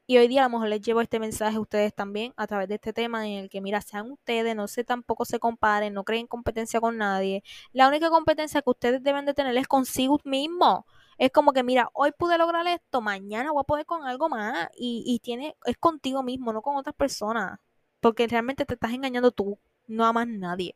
[0.08, 2.68] Y hoy día a lo mejor les llevo este mensaje a ustedes también a través
[2.68, 6.04] de este tema en el que, mira, sean ustedes, no se tampoco se comparen, no
[6.04, 7.44] creen competencia con nadie.
[7.74, 10.86] La única competencia que ustedes deben de tener es consigo mismo.
[11.18, 14.70] Es como que, mira, hoy pude lograr esto, mañana voy a poder con algo más.
[14.78, 17.60] Y, y tiene, es contigo mismo, no con otras personas.
[18.00, 19.58] Porque realmente te estás engañando tú,
[19.88, 20.76] no amas nadie.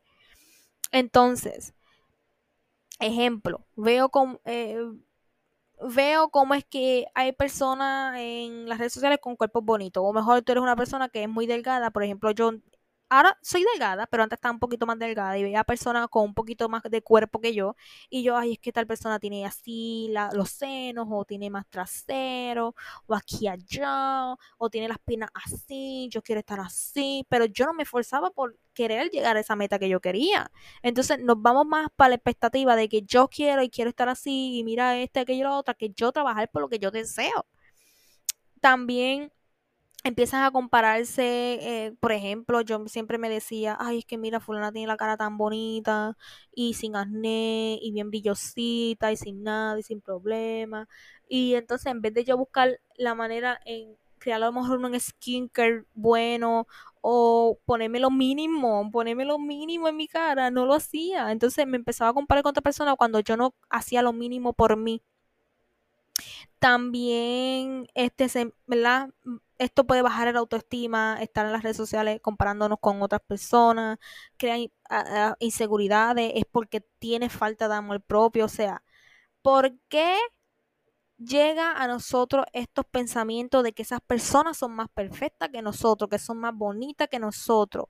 [0.91, 1.73] Entonces,
[2.99, 4.77] ejemplo, veo como, eh,
[5.81, 10.03] veo cómo es que hay personas en las redes sociales con cuerpos bonitos.
[10.05, 11.91] O mejor tú eres una persona que es muy delgada.
[11.91, 12.51] Por ejemplo, yo
[13.09, 16.33] ahora soy delgada, pero antes estaba un poquito más delgada y veía personas con un
[16.33, 17.75] poquito más de cuerpo que yo.
[18.09, 22.75] Y yo, ay, es que tal persona tiene así los senos, o tiene más trasero,
[23.07, 27.25] o aquí allá, o tiene las piernas así, yo quiero estar así.
[27.29, 30.51] Pero yo no me esforzaba por querer llegar a esa meta que yo quería.
[30.83, 34.59] Entonces nos vamos más para la expectativa de que yo quiero y quiero estar así,
[34.59, 37.45] y mira este, aquello, lo otro, que yo trabajar por lo que yo deseo.
[38.61, 39.31] También
[40.03, 44.71] empiezan a compararse, eh, por ejemplo, yo siempre me decía, ay, es que mira, fulana
[44.71, 46.17] tiene la cara tan bonita
[46.55, 50.87] y sin acné y bien brillosita y sin nada y sin problema.
[51.27, 54.99] Y entonces en vez de yo buscar la manera en crear a lo mejor un
[54.99, 56.67] skincare bueno
[57.01, 61.31] o ponerme lo mínimo, ponerme lo mínimo en mi cara, no lo hacía.
[61.31, 64.75] Entonces me empezaba a comparar con otra persona cuando yo no hacía lo mínimo por
[64.77, 65.01] mí.
[66.59, 68.27] También, este,
[68.67, 69.09] ¿verdad?
[69.59, 73.99] Esto puede bajar el autoestima, estar en las redes sociales comparándonos con otras personas,
[74.37, 74.61] crear
[75.39, 78.83] inseguridades, es porque tiene falta de amor propio, o sea,
[79.43, 80.17] ¿por qué
[81.17, 86.19] llega a nosotros estos pensamientos de que esas personas son más perfectas que nosotros, que
[86.19, 87.85] son más bonitas que nosotros?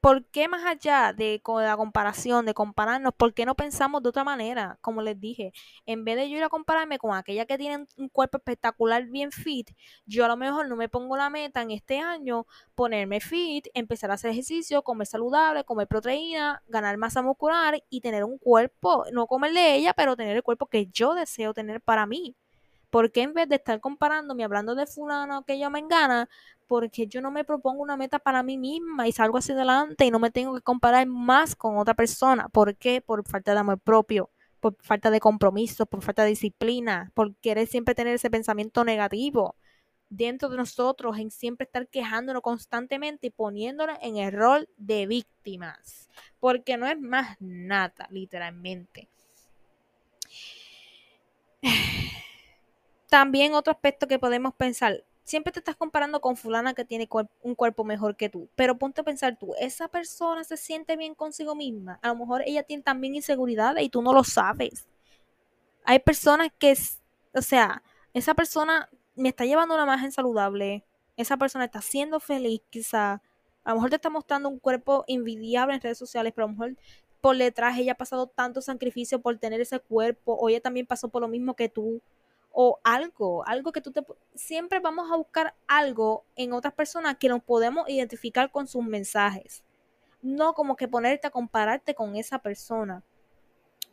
[0.00, 4.24] ¿Por qué más allá de la comparación, de compararnos, por qué no pensamos de otra
[4.24, 4.78] manera?
[4.80, 5.52] Como les dije,
[5.86, 9.32] en vez de yo ir a compararme con aquella que tiene un cuerpo espectacular, bien
[9.32, 9.70] fit,
[10.06, 14.10] yo a lo mejor no me pongo la meta en este año ponerme fit, empezar
[14.10, 19.26] a hacer ejercicio, comer saludable, comer proteína, ganar masa muscular y tener un cuerpo, no
[19.26, 22.36] comerle ella, pero tener el cuerpo que yo deseo tener para mí.
[22.90, 26.28] Porque en vez de estar comparándome, hablando de fulano que yo me engana,
[26.66, 30.10] porque yo no me propongo una meta para mí misma y salgo hacia adelante y
[30.10, 32.48] no me tengo que comparar más con otra persona?
[32.48, 33.00] ¿Por qué?
[33.00, 34.30] Por falta de amor propio,
[34.60, 39.56] por falta de compromiso, por falta de disciplina, por querer siempre tener ese pensamiento negativo
[40.10, 46.08] dentro de nosotros, en siempre estar quejándonos constantemente y poniéndonos en el rol de víctimas,
[46.40, 49.08] porque no es más nada, literalmente.
[53.08, 57.08] También otro aspecto que podemos pensar, siempre te estás comparando con fulana que tiene
[57.42, 61.14] un cuerpo mejor que tú, pero ponte a pensar tú, esa persona se siente bien
[61.14, 64.88] consigo misma, a lo mejor ella tiene también inseguridades y tú no lo sabes.
[65.84, 66.76] Hay personas que,
[67.34, 67.82] o sea,
[68.12, 70.84] esa persona me está llevando una imagen saludable,
[71.16, 73.22] esa persona está siendo feliz, quizá,
[73.64, 76.56] a lo mejor te está mostrando un cuerpo envidiable en redes sociales, pero a lo
[76.56, 76.76] mejor
[77.20, 81.08] por detrás ella ha pasado tanto sacrificio por tener ese cuerpo, o ella también pasó
[81.08, 82.00] por lo mismo que tú,
[82.52, 84.04] o algo, algo que tú te...
[84.34, 89.64] Siempre vamos a buscar algo en otras personas que nos podemos identificar con sus mensajes.
[90.22, 93.04] No como que ponerte a compararte con esa persona.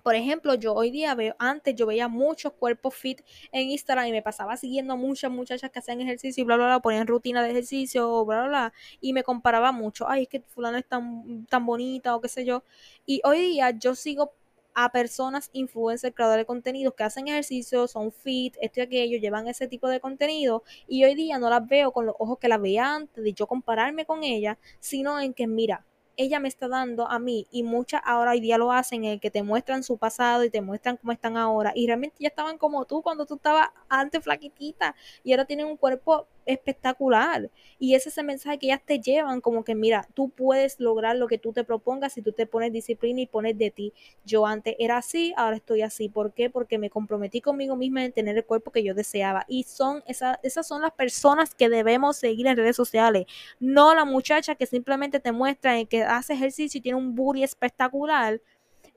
[0.05, 4.11] Por ejemplo, yo hoy día veo, antes yo veía muchos cuerpos fit en Instagram y
[4.11, 7.41] me pasaba siguiendo a muchas muchachas que hacían ejercicio y bla, bla, bla, ponían rutina
[7.41, 10.07] de ejercicio, bla, bla, bla, y me comparaba mucho.
[10.07, 12.63] Ay, es que fulano es tan, tan bonita o qué sé yo.
[13.07, 14.33] Y hoy día yo sigo
[14.75, 19.47] a personas influencers, creadores de contenido que hacen ejercicio, son fit, esto y aquello, llevan
[19.47, 22.61] ese tipo de contenido y hoy día no las veo con los ojos que las
[22.61, 25.85] veía antes de yo compararme con ella, sino en que mira,
[26.17, 29.19] ella me está dando a mí y muchas ahora hoy día lo hacen en el
[29.19, 32.57] que te muestran su pasado y te muestran cómo están ahora y realmente ya estaban
[32.57, 37.49] como tú cuando tú estabas antes flaquitita y ahora tienen un cuerpo espectacular.
[37.79, 41.15] Y ese es el mensaje que ellas te llevan como que mira tú puedes lograr
[41.15, 43.93] lo que tú te propongas si tú te pones disciplina y pones de ti.
[44.25, 46.09] Yo antes era así ahora estoy así.
[46.09, 46.49] ¿por qué?
[46.49, 49.45] porque me comprometí conmigo misma en tener el cuerpo que yo deseaba.
[49.47, 53.25] Y son esas, esas son las personas que debemos seguir en redes sociales
[53.59, 57.43] no la muchacha que simplemente te muestra en que hace ejercicio y tiene un booty
[57.43, 58.41] espectacular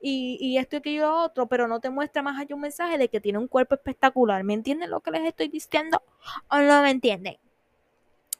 [0.01, 3.09] y, y, esto y aquello otro, pero no te muestra más allá un mensaje de
[3.09, 4.43] que tiene un cuerpo espectacular.
[4.43, 6.01] ¿Me entienden lo que les estoy diciendo
[6.49, 7.37] o no me entienden?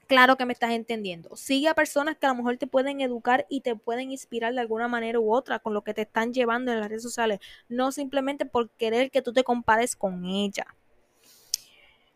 [0.10, 1.36] Claro que me estás entendiendo.
[1.36, 4.60] Sigue a personas que a lo mejor te pueden educar y te pueden inspirar de
[4.60, 7.40] alguna manera u otra con lo que te están llevando en las redes sociales.
[7.68, 10.66] No simplemente por querer que tú te compares con ella.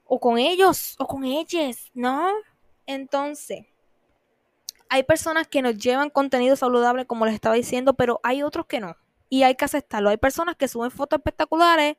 [0.06, 2.32] O con ellos, o con ellas, ¿no?
[2.88, 3.68] Entonces,
[4.90, 8.80] hay personas que nos llevan contenido saludable, como les estaba diciendo, pero hay otros que
[8.80, 8.96] no.
[9.34, 10.12] Y hay que aceptarlo.
[10.12, 11.98] Hay personas que suben fotos espectaculares,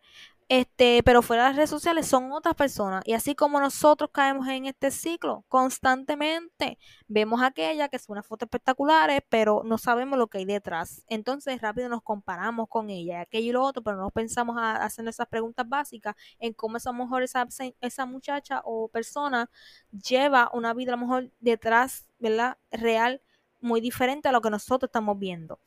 [0.49, 3.03] este, pero fuera de las redes sociales son otras personas.
[3.07, 6.79] Y así como nosotros caemos en este ciclo constantemente,
[7.09, 11.03] vemos aquella que sube unas fotos espectaculares, pero no sabemos lo que hay detrás.
[11.09, 15.09] Entonces rápido nos comparamos con ella, aquello y lo otro, pero no pensamos a hacer
[15.09, 17.49] esas preguntas básicas en cómo esa mujer, esa,
[17.81, 19.51] esa muchacha o persona
[19.91, 22.59] lleva una vida a lo mejor detrás, ¿verdad?
[22.71, 23.21] Real,
[23.61, 25.59] muy diferente a lo que nosotros estamos viendo.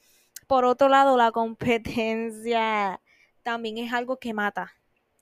[0.46, 3.02] Por otro lado, la competencia
[3.44, 4.74] también es algo que mata.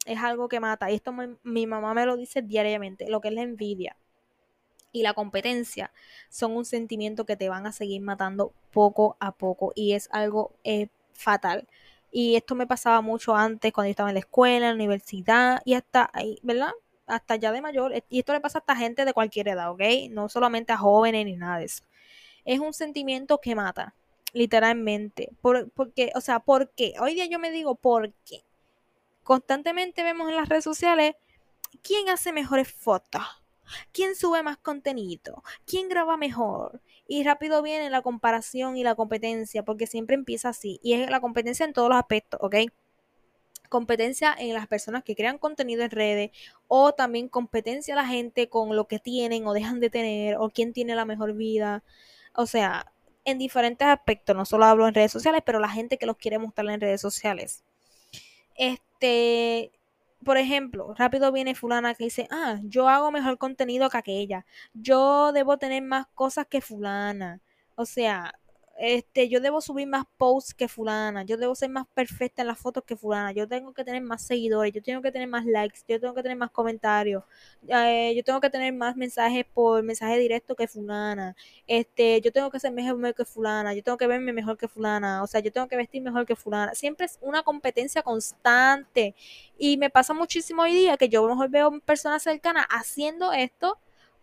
[0.05, 0.91] Es algo que mata.
[0.91, 1.13] Y esto
[1.43, 3.95] mi mamá me lo dice diariamente, lo que es la envidia
[4.95, 5.91] y la competencia
[6.29, 10.53] son un sentimiento que te van a seguir matando poco a poco y es algo
[10.63, 11.67] eh, fatal.
[12.11, 15.61] Y esto me pasaba mucho antes cuando yo estaba en la escuela, en la universidad
[15.65, 16.71] y hasta ahí, ¿verdad?
[17.07, 17.91] Hasta ya de mayor.
[18.09, 19.81] Y esto le pasa a esta gente de cualquier edad, ¿ok?
[20.11, 21.83] No solamente a jóvenes ni nada de eso.
[22.45, 23.93] Es un sentimiento que mata
[24.35, 25.31] literalmente.
[25.41, 26.93] Por, porque, o sea, ¿por qué?
[26.99, 28.43] Hoy día yo me digo, ¿por qué?
[29.23, 31.15] Constantemente vemos en las redes sociales
[31.81, 33.23] quién hace mejores fotos,
[33.91, 36.81] quién sube más contenido, quién graba mejor.
[37.07, 40.79] Y rápido viene la comparación y la competencia, porque siempre empieza así.
[40.83, 42.55] Y es la competencia en todos los aspectos, ¿ok?
[43.69, 46.31] competencia en las personas que crean contenido en redes
[46.67, 50.49] o también competencia a la gente con lo que tienen o dejan de tener o
[50.49, 51.83] quién tiene la mejor vida.
[52.35, 52.93] O sea,
[53.25, 56.39] en diferentes aspectos, no solo hablo en redes sociales, pero la gente que los quiere
[56.39, 57.63] mostrar en redes sociales.
[58.55, 59.71] Este,
[60.23, 65.31] por ejemplo, rápido viene fulana que dice, ah, yo hago mejor contenido que aquella, yo
[65.33, 67.41] debo tener más cosas que fulana.
[67.75, 68.33] O sea,
[68.77, 72.59] este, yo debo subir más posts que fulana, yo debo ser más perfecta en las
[72.59, 75.79] fotos que fulana, yo tengo que tener más seguidores, yo tengo que tener más likes,
[75.87, 77.23] yo tengo que tener más comentarios,
[77.67, 81.35] eh, yo tengo que tener más mensajes por mensaje directo que fulana,
[81.67, 85.23] este, yo tengo que ser mejor que fulana, yo tengo que verme mejor que fulana,
[85.23, 89.15] o sea, yo tengo que vestir mejor que fulana, siempre es una competencia constante.
[89.57, 93.79] Y me pasa muchísimo hoy día que yo mejor veo personas cercanas haciendo esto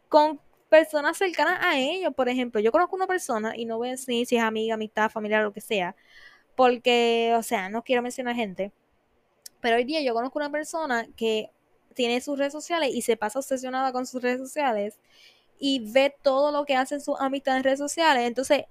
[0.09, 0.40] con
[0.72, 2.14] personas cercanas a ellos.
[2.14, 5.10] Por ejemplo, yo conozco una persona y no voy a decir si es amiga, amistad,
[5.10, 5.94] familiar, lo que sea,
[6.56, 8.72] porque, o sea, no quiero mencionar gente,
[9.60, 11.50] pero hoy día yo conozco una persona que
[11.92, 14.98] tiene sus redes sociales y se pasa obsesionada con sus redes sociales
[15.58, 18.26] y ve todo lo que hacen sus amistades en redes sociales.
[18.26, 18.64] Entonces,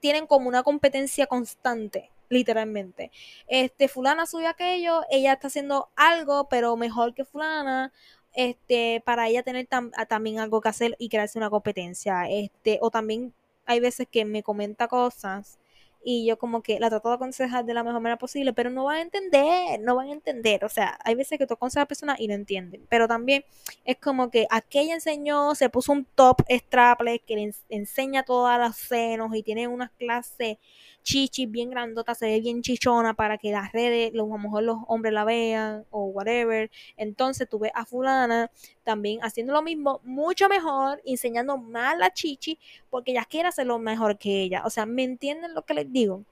[0.00, 3.10] tienen como una competencia constante, literalmente.
[3.46, 7.92] Este, fulana sube aquello, ella está haciendo algo, pero mejor que fulana
[8.34, 9.68] este, para ella tener
[10.08, 12.28] también algo que hacer y crearse una competencia.
[12.28, 13.34] Este, o también
[13.66, 15.58] hay veces que me comenta cosas
[16.04, 18.84] y yo como que la trato de aconsejar de la mejor manera posible, pero no
[18.84, 20.64] van a entender, no van a entender.
[20.64, 23.44] O sea, hay veces que tú aconsejas a personas y no entienden, pero también
[23.84, 28.76] es como que aquella enseñó, se puso un top strapless que le enseña todas las
[28.76, 30.58] senos y tiene unas clases
[31.02, 34.78] chichi bien grandota, se ve bien chichona para que las redes, a lo mejor los
[34.88, 36.70] hombres la vean o whatever.
[36.96, 38.50] Entonces tú ves a fulana
[38.84, 42.58] también haciendo lo mismo, mucho mejor, enseñando más la chichi,
[42.90, 44.62] porque ella quiere hacer lo mejor que ella.
[44.64, 46.24] O sea, ¿me entienden lo que les digo?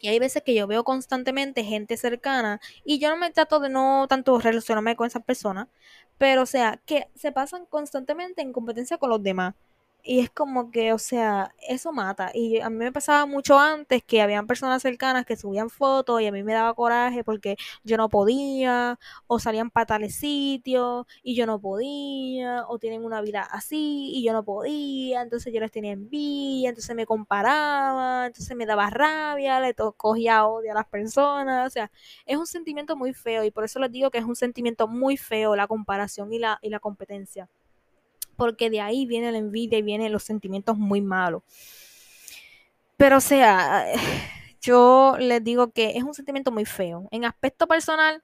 [0.00, 3.70] Y hay veces que yo veo constantemente gente cercana y yo no me trato de
[3.70, 5.68] no tanto relacionarme con esas personas,
[6.18, 9.54] pero o sea, que se pasan constantemente en competencia con los demás.
[10.06, 12.30] Y es como que, o sea, eso mata.
[12.34, 16.26] Y a mí me pasaba mucho antes que habían personas cercanas que subían fotos y
[16.26, 21.34] a mí me daba coraje porque yo no podía, o salían para tales sitios y
[21.34, 25.70] yo no podía, o tienen una vida así y yo no podía, entonces yo les
[25.70, 31.66] tenía envidia, entonces me comparaba, entonces me daba rabia, le cogía odio a las personas,
[31.66, 31.90] o sea,
[32.26, 35.16] es un sentimiento muy feo y por eso les digo que es un sentimiento muy
[35.16, 37.48] feo la comparación y la, y la competencia
[38.34, 41.42] porque de ahí viene la envidia y vienen los sentimientos muy malos.
[42.96, 43.86] Pero o sea,
[44.60, 47.08] yo les digo que es un sentimiento muy feo.
[47.10, 48.22] En aspecto personal,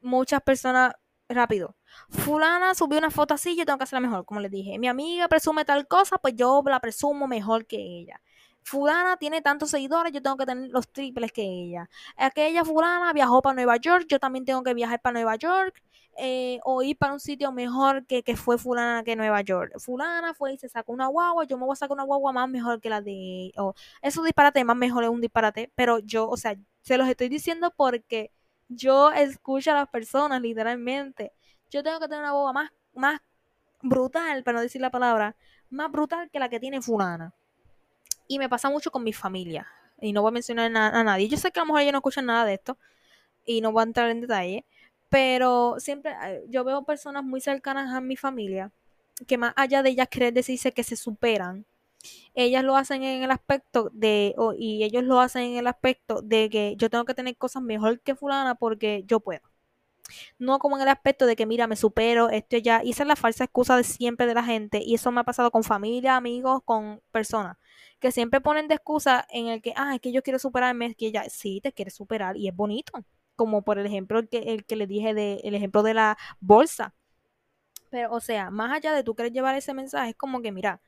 [0.00, 0.94] muchas personas,
[1.28, 1.76] rápido,
[2.08, 4.78] fulana subió una foto así, yo tengo que hacerla mejor, como les dije.
[4.78, 8.20] Mi amiga presume tal cosa, pues yo la presumo mejor que ella
[8.66, 11.88] fulana tiene tantos seguidores, yo tengo que tener los triples que ella.
[12.16, 15.82] Aquella fulana viajó para Nueva York, yo también tengo que viajar para Nueva York.
[16.18, 19.78] Eh, o ir para un sitio mejor que, que fue fulana que Nueva York.
[19.78, 22.48] Fulana fue y se sacó una guagua, yo me voy a sacar una guagua más
[22.48, 23.52] mejor que la de...
[23.58, 27.28] Oh, eso disparate, más mejor es un disparate, pero yo, o sea, se los estoy
[27.28, 28.32] diciendo porque
[28.68, 31.32] yo escucho a las personas literalmente.
[31.70, 33.20] Yo tengo que tener una guagua más, más
[33.82, 35.36] brutal, para no decir la palabra,
[35.70, 37.34] más brutal que la que tiene fulana.
[38.28, 39.66] Y me pasa mucho con mi familia.
[40.00, 41.28] Y no voy a mencionar a, nadie.
[41.28, 42.78] Yo sé que a lo mejor ellos no escuchan nada de esto.
[43.44, 44.64] Y no voy a entrar en detalle.
[45.08, 48.72] Pero siempre eh, yo veo personas muy cercanas a mi familia.
[49.26, 51.66] Que más allá de ellas querer decirse que se superan.
[52.34, 56.50] Ellas lo hacen en el aspecto de, y ellos lo hacen en el aspecto de
[56.50, 59.42] que yo tengo que tener cosas mejor que fulana porque yo puedo.
[60.38, 62.82] No como en el aspecto de que, mira, me supero, esto ya.
[62.84, 64.80] Y esa es la falsa excusa de siempre de la gente.
[64.84, 67.56] Y eso me ha pasado con familia, amigos, con personas.
[68.00, 70.96] Que siempre ponen de excusa en el que, ah, es que yo quiero superarme, es
[70.96, 72.92] que ya, sí, te quieres superar y es bonito.
[73.36, 76.18] Como por el ejemplo el que, el que le dije de, el ejemplo de la
[76.40, 76.94] bolsa.
[77.90, 80.80] Pero, o sea, más allá de tú querer llevar ese mensaje, es como que, mira,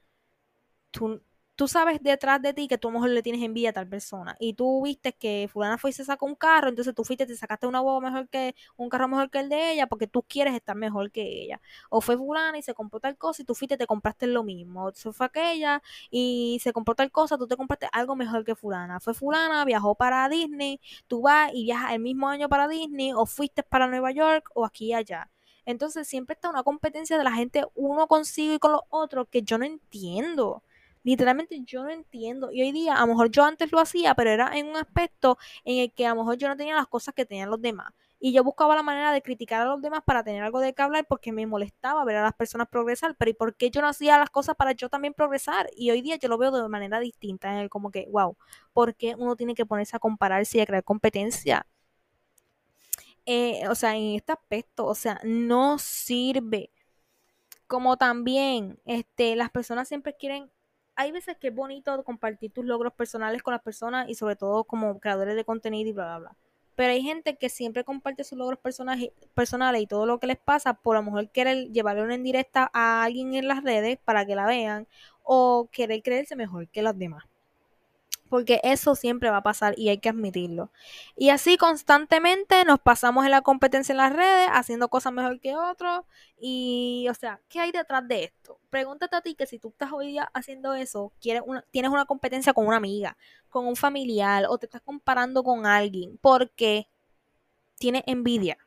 [0.90, 1.22] tú,
[1.58, 3.88] tú sabes detrás de ti que tú a lo mejor le tienes envidia a tal
[3.88, 7.24] persona y tú viste que fulana fue y se sacó un carro, entonces tú fuiste
[7.24, 10.06] y te sacaste una boba mejor que un carro mejor que el de ella porque
[10.06, 11.60] tú quieres estar mejor que ella.
[11.90, 14.44] O fue fulana y se compró tal cosa y tú fuiste y te compraste lo
[14.44, 14.86] mismo.
[14.86, 15.82] O fue aquella
[16.12, 19.00] y se compró tal cosa, tú te compraste algo mejor que fulana.
[19.00, 23.26] Fue fulana, viajó para Disney, tú vas y viajas el mismo año para Disney o
[23.26, 25.28] fuiste para Nueva York o aquí y allá.
[25.64, 29.42] Entonces siempre está una competencia de la gente uno consigo y con los otros que
[29.42, 30.62] yo no entiendo.
[31.08, 32.52] Literalmente yo no entiendo.
[32.52, 35.38] Y hoy día, a lo mejor yo antes lo hacía, pero era en un aspecto
[35.64, 37.94] en el que a lo mejor yo no tenía las cosas que tenían los demás.
[38.20, 40.82] Y yo buscaba la manera de criticar a los demás para tener algo de qué
[40.82, 43.16] hablar porque me molestaba ver a las personas progresar.
[43.18, 45.70] Pero ¿y por qué yo no hacía las cosas para yo también progresar?
[45.74, 47.50] Y hoy día yo lo veo de manera distinta.
[47.52, 48.36] En el como que, wow,
[48.74, 51.66] ¿por qué uno tiene que ponerse a compararse y a crear competencia?
[53.24, 56.70] Eh, o sea, en este aspecto, o sea, no sirve.
[57.66, 60.50] Como también, este, las personas siempre quieren
[60.98, 64.64] hay veces que es bonito compartir tus logros personales con las personas y sobre todo
[64.64, 66.36] como creadores de contenido y bla, bla, bla.
[66.74, 69.12] Pero hay gente que siempre comparte sus logros personales,
[69.80, 73.34] y todo lo que les pasa por lo mejor querer llevarle una indirecta a alguien
[73.34, 74.88] en las redes para que la vean
[75.22, 77.24] o querer creerse mejor que los demás
[78.28, 80.70] porque eso siempre va a pasar y hay que admitirlo.
[81.16, 85.56] Y así constantemente nos pasamos en la competencia en las redes, haciendo cosas mejor que
[85.56, 86.04] otros.
[86.40, 88.58] Y, o sea, ¿qué hay detrás de esto?
[88.70, 92.04] Pregúntate a ti que si tú estás hoy día haciendo eso, quieres una, tienes una
[92.04, 93.16] competencia con una amiga,
[93.48, 96.88] con un familiar o te estás comparando con alguien porque
[97.78, 98.58] tienes envidia,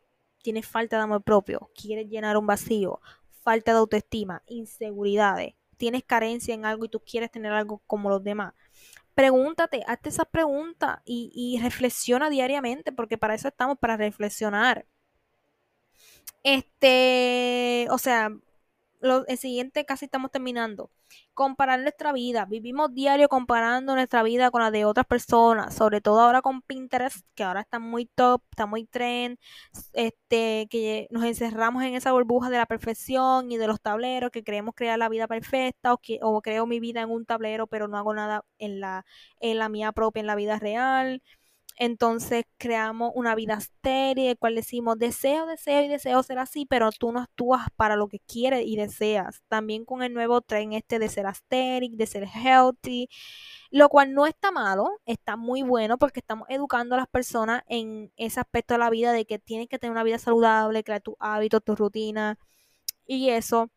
[0.41, 2.99] tienes falta de amor propio, quieres llenar un vacío,
[3.41, 8.23] falta de autoestima, inseguridades, tienes carencia en algo y tú quieres tener algo como los
[8.23, 8.53] demás
[9.15, 14.85] pregúntate, hazte esas preguntas y, y reflexiona diariamente, porque para eso estamos, para reflexionar.
[16.43, 18.31] Este, o sea,
[19.01, 20.91] lo, el siguiente casi estamos terminando.
[21.33, 22.45] Comparar nuestra vida.
[22.45, 27.25] Vivimos diario comparando nuestra vida con la de otras personas, sobre todo ahora con Pinterest,
[27.35, 29.37] que ahora está muy top, está muy trend,
[29.93, 34.43] este, que nos encerramos en esa burbuja de la perfección y de los tableros, que
[34.43, 37.87] creemos crear la vida perfecta o, que, o creo mi vida en un tablero, pero
[37.87, 39.05] no hago nada en la,
[39.39, 41.21] en la mía propia, en la vida real
[41.77, 46.91] entonces creamos una vida estéril, el cual decimos deseo, deseo y deseo ser así, pero
[46.91, 49.41] tú no actúas para lo que quieres y deseas.
[49.47, 53.09] También con el nuevo tren este de ser estéril, de ser healthy,
[53.71, 58.11] lo cual no está malo, está muy bueno porque estamos educando a las personas en
[58.17, 61.15] ese aspecto de la vida de que tienes que tener una vida saludable, crear tus
[61.19, 62.37] hábitos, tus rutinas
[63.07, 63.71] y eso.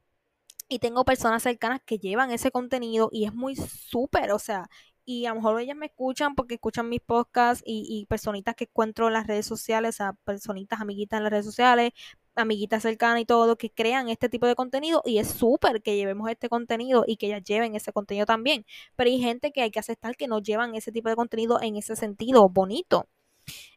[0.69, 4.69] Y tengo personas cercanas que llevan ese contenido y es muy súper, o sea,
[5.05, 8.65] y a lo mejor ellas me escuchan porque escuchan mis podcasts y, y personitas que
[8.65, 11.93] encuentro en las redes sociales, o sea, personitas, amiguitas en las redes sociales,
[12.37, 16.31] amiguitas cercanas y todo, que crean este tipo de contenido y es súper que llevemos
[16.31, 18.65] este contenido y que ellas lleven ese contenido también.
[18.97, 21.77] Pero hay gente que hay que aceptar que no llevan ese tipo de contenido en
[21.77, 23.09] ese sentido bonito.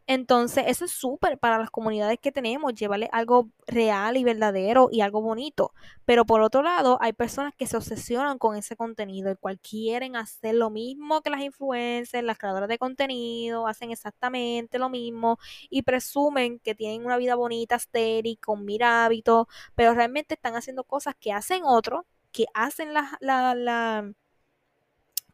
[0.10, 5.02] Entonces, eso es súper para las comunidades que tenemos, llevarle algo real y verdadero y
[5.02, 5.74] algo bonito.
[6.06, 10.16] Pero por otro lado, hay personas que se obsesionan con ese contenido, el cual quieren
[10.16, 15.38] hacer lo mismo que las influencers, las creadoras de contenido, hacen exactamente lo mismo
[15.70, 20.84] y presumen que tienen una vida bonita, estéril, con mil hábitos, pero realmente están haciendo
[20.86, 24.12] cosas que hacen otros, que hacen la, la, la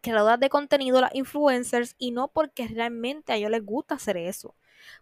[0.04, 4.56] creadoras de contenido, las influencers, y no porque realmente a ellos les gusta hacer eso.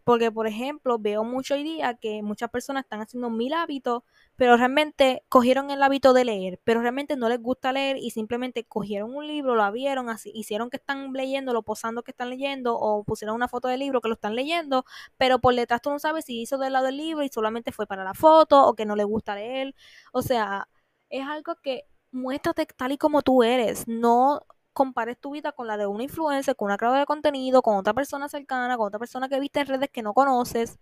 [0.04, 4.04] Porque, por ejemplo, veo mucho hoy día que muchas personas están haciendo mil hábitos,
[4.36, 8.64] pero realmente cogieron el hábito de leer, pero realmente no les gusta leer y simplemente
[8.64, 13.04] cogieron un libro, lo abrieron, así, hicieron que están leyendo, posando que están leyendo, o
[13.04, 14.86] pusieron una foto del libro que lo están leyendo,
[15.18, 17.88] pero por detrás tú no sabes si hizo del lado del libro y solamente fue
[17.88, 19.76] para la foto o que no le gusta leer.
[20.14, 20.68] O sea,
[21.10, 24.42] es algo que muéstrate tal y como tú eres, no
[24.74, 27.94] compares tu vida con la de una influencer, con una creadora de contenido, con otra
[27.94, 30.80] persona cercana, con otra persona que viste en redes que no conoces.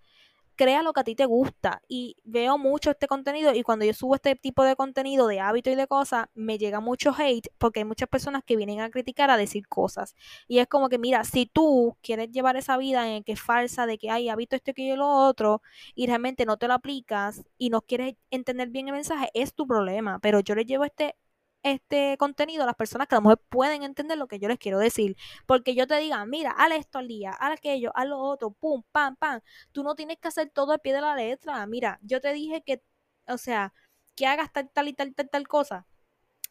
[0.56, 1.82] Crea lo que a ti te gusta.
[1.88, 5.70] Y veo mucho este contenido y cuando yo subo este tipo de contenido de hábito
[5.70, 9.32] y de cosas, me llega mucho hate porque hay muchas personas que vienen a criticar,
[9.32, 10.16] a decir cosas.
[10.50, 13.86] Y es como que, mira, si tú quieres llevar esa vida en que es falsa,
[13.86, 15.62] de que hay hábito esto que yo lo otro,
[15.96, 19.66] y realmente no te lo aplicas y no quieres entender bien el mensaje, es tu
[19.66, 20.20] problema.
[20.20, 21.16] Pero yo le llevo este
[21.64, 24.80] este contenido las personas que a lo mejor pueden entender lo que yo les quiero
[24.80, 25.16] decir.
[25.46, 28.84] Porque yo te diga, mira, haz esto al día, haz aquello, haz lo otro, pum,
[28.92, 29.42] pam, pam.
[29.72, 31.66] Tú no tienes que hacer todo al pie de la letra.
[31.68, 32.84] Mira, yo te dije que,
[33.28, 33.74] o sea,
[34.16, 35.86] que hagas tal, tal y tal, tal, tal cosa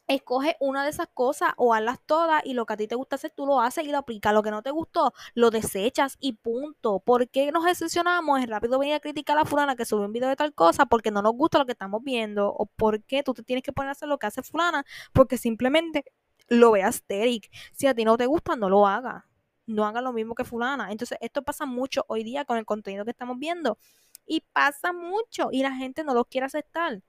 [0.09, 3.15] escoge una de esas cosas o hazlas todas y lo que a ti te gusta
[3.15, 4.33] hacer tú lo haces y lo aplicas.
[4.33, 6.99] Lo que no te gustó lo desechas y punto.
[6.99, 8.41] ¿Por qué nos excepcionamos?
[8.41, 10.87] Es rápido venir a criticar a la fulana que sube un video de tal cosa
[10.87, 13.89] porque no nos gusta lo que estamos viendo o porque tú te tienes que poner
[13.89, 14.83] a hacer lo que hace fulana
[15.13, 16.03] porque simplemente
[16.47, 17.49] lo veas Derek.
[17.73, 19.23] Si a ti no te gusta, no lo hagas.
[19.67, 20.91] No hagas lo mismo que fulana.
[20.91, 23.77] Entonces esto pasa mucho hoy día con el contenido que estamos viendo.
[24.25, 27.01] Y pasa mucho y la gente no lo quiere aceptar.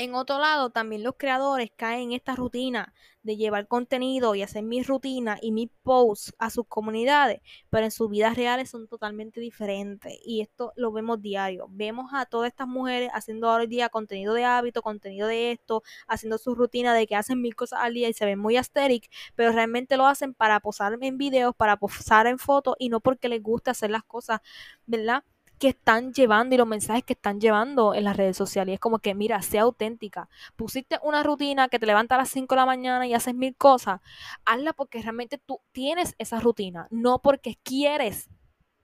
[0.00, 4.62] En otro lado, también los creadores caen en esta rutina de llevar contenido y hacer
[4.62, 9.40] mis rutinas y mis posts a sus comunidades, pero en sus vidas reales son totalmente
[9.42, 10.14] diferentes.
[10.24, 11.66] Y esto lo vemos diario.
[11.68, 16.38] Vemos a todas estas mujeres haciendo hoy día contenido de hábito, contenido de esto, haciendo
[16.38, 19.52] su rutina de que hacen mil cosas al día y se ven muy asteric, pero
[19.52, 23.42] realmente lo hacen para posar en videos, para posar en fotos y no porque les
[23.42, 24.40] gusta hacer las cosas,
[24.86, 25.24] ¿verdad?
[25.60, 28.72] Que están llevando y los mensajes que están llevando en las redes sociales.
[28.72, 30.28] Y es como que, mira, sea auténtica.
[30.56, 33.54] Pusiste una rutina que te levanta a las 5 de la mañana y haces mil
[33.56, 34.00] cosas.
[34.46, 38.30] Hazla porque realmente tú tienes esa rutina, no porque quieres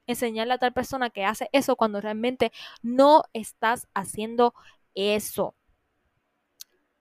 [0.06, 2.52] enseñarle a tal persona que hace eso cuando realmente
[2.82, 4.54] no estás haciendo
[4.94, 5.54] eso.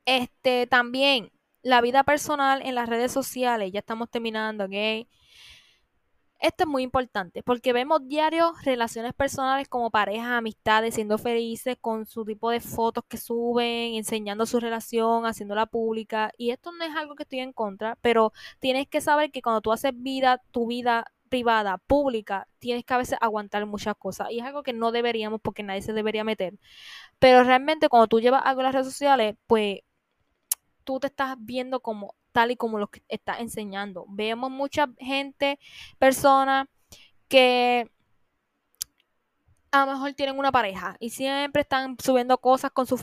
[0.05, 1.31] Este también
[1.63, 5.07] la vida personal en las redes sociales, ya estamos terminando, ¿ok?
[6.39, 12.05] Esto es muy importante porque vemos diario relaciones personales como parejas, amistades, siendo felices con
[12.05, 16.31] su tipo de fotos que suben, enseñando su relación, haciéndola pública.
[16.37, 19.61] Y esto no es algo que estoy en contra, pero tienes que saber que cuando
[19.61, 24.29] tú haces vida, tu vida privada, pública, tienes que a veces aguantar muchas cosas.
[24.31, 26.53] Y es algo que no deberíamos porque nadie se debería meter.
[27.19, 29.79] Pero realmente cuando tú llevas algo en las redes sociales, pues
[30.83, 34.05] tú te estás viendo como tal y como lo que está enseñando.
[34.09, 35.57] Vemos mucha gente,
[35.97, 36.67] personas
[37.29, 37.89] que
[39.71, 42.97] a lo mejor tienen una pareja y siempre están subiendo cosas con su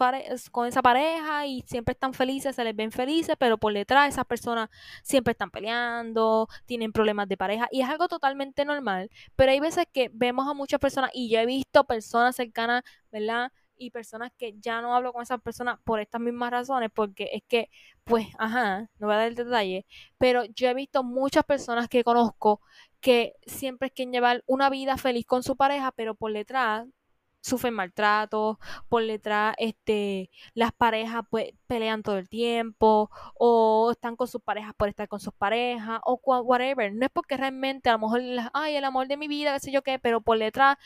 [0.50, 4.26] con esa pareja y siempre están felices, se les ven felices, pero por detrás esas
[4.26, 4.68] personas
[5.02, 9.86] siempre están peleando, tienen problemas de pareja y es algo totalmente normal, pero hay veces
[9.92, 13.50] que vemos a muchas personas y yo he visto personas cercanas, ¿verdad?
[13.82, 17.42] Y personas que ya no hablo con esas personas por estas mismas razones, porque es
[17.48, 17.70] que,
[18.04, 19.86] pues, ajá, no voy a dar el detalle,
[20.18, 22.60] pero yo he visto muchas personas que conozco
[23.00, 26.86] que siempre quieren llevar una vida feliz con su pareja, pero por detrás
[27.42, 34.28] sufren maltrato, por detrás este, las parejas pues pelean todo el tiempo o están con
[34.28, 36.94] sus parejas por estar con sus parejas o whatever.
[36.94, 38.20] No es porque realmente a lo mejor,
[38.54, 40.76] ay, el amor de mi vida, qué sé yo qué, pero por detrás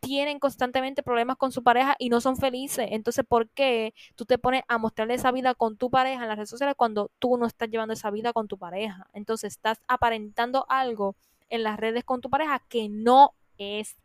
[0.00, 2.88] tienen constantemente problemas con su pareja y no son felices.
[2.90, 6.36] Entonces, ¿por qué tú te pones a mostrarle esa vida con tu pareja en las
[6.36, 9.08] redes sociales cuando tú no estás llevando esa vida con tu pareja?
[9.12, 11.16] Entonces, estás aparentando algo
[11.50, 13.96] en las redes con tu pareja que no es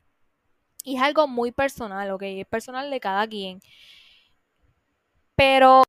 [0.84, 2.24] y es algo muy personal, ¿ok?
[2.24, 3.62] Es personal de cada quien.
[5.36, 5.84] Pero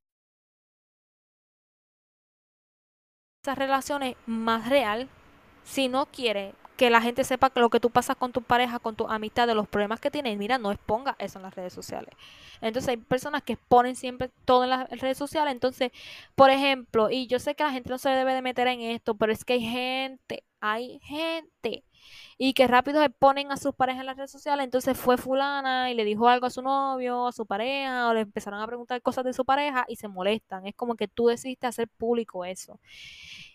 [3.43, 5.09] esas relaciones más real,
[5.65, 8.97] si no quiere que la gente sepa lo que tú pasas con tu pareja, con
[8.97, 12.15] tu amistad, de los problemas que tienes, mira, no exponga eso en las redes sociales.
[12.61, 15.53] Entonces hay personas que exponen siempre todo en las redes sociales.
[15.53, 15.93] Entonces,
[16.35, 19.15] por ejemplo, y yo sé que la gente no se debe de meter en esto,
[19.17, 21.85] pero es que hay gente, hay gente
[22.39, 24.65] y que rápido se ponen a sus parejas en las redes sociales.
[24.65, 28.21] Entonces fue fulana y le dijo algo a su novio, a su pareja, o le
[28.21, 30.67] empezaron a preguntar cosas de su pareja y se molestan.
[30.67, 32.81] Es como que tú decidiste hacer público eso.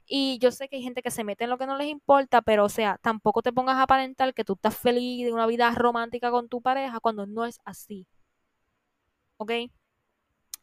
[0.09, 2.41] Y yo sé que hay gente que se mete en lo que no les importa,
[2.41, 5.69] pero o sea, tampoco te pongas a aparentar que tú estás feliz de una vida
[5.71, 8.07] romántica con tu pareja cuando no es así.
[9.37, 9.51] ¿Ok?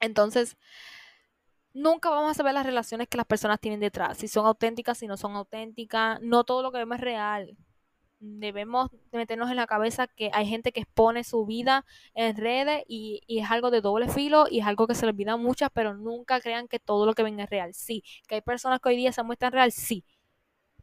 [0.00, 0.56] Entonces,
[1.72, 5.06] nunca vamos a saber las relaciones que las personas tienen detrás, si son auténticas, si
[5.06, 6.20] no son auténticas.
[6.22, 7.56] No todo lo que vemos es real
[8.26, 11.84] debemos meternos en la cabeza que hay gente que expone su vida
[12.14, 15.36] en redes y, es algo de doble filo y es algo que se le olvida
[15.36, 17.74] muchas, pero nunca crean que todo lo que ven es real.
[17.74, 20.04] Sí, que hay personas que hoy día se muestran real, sí,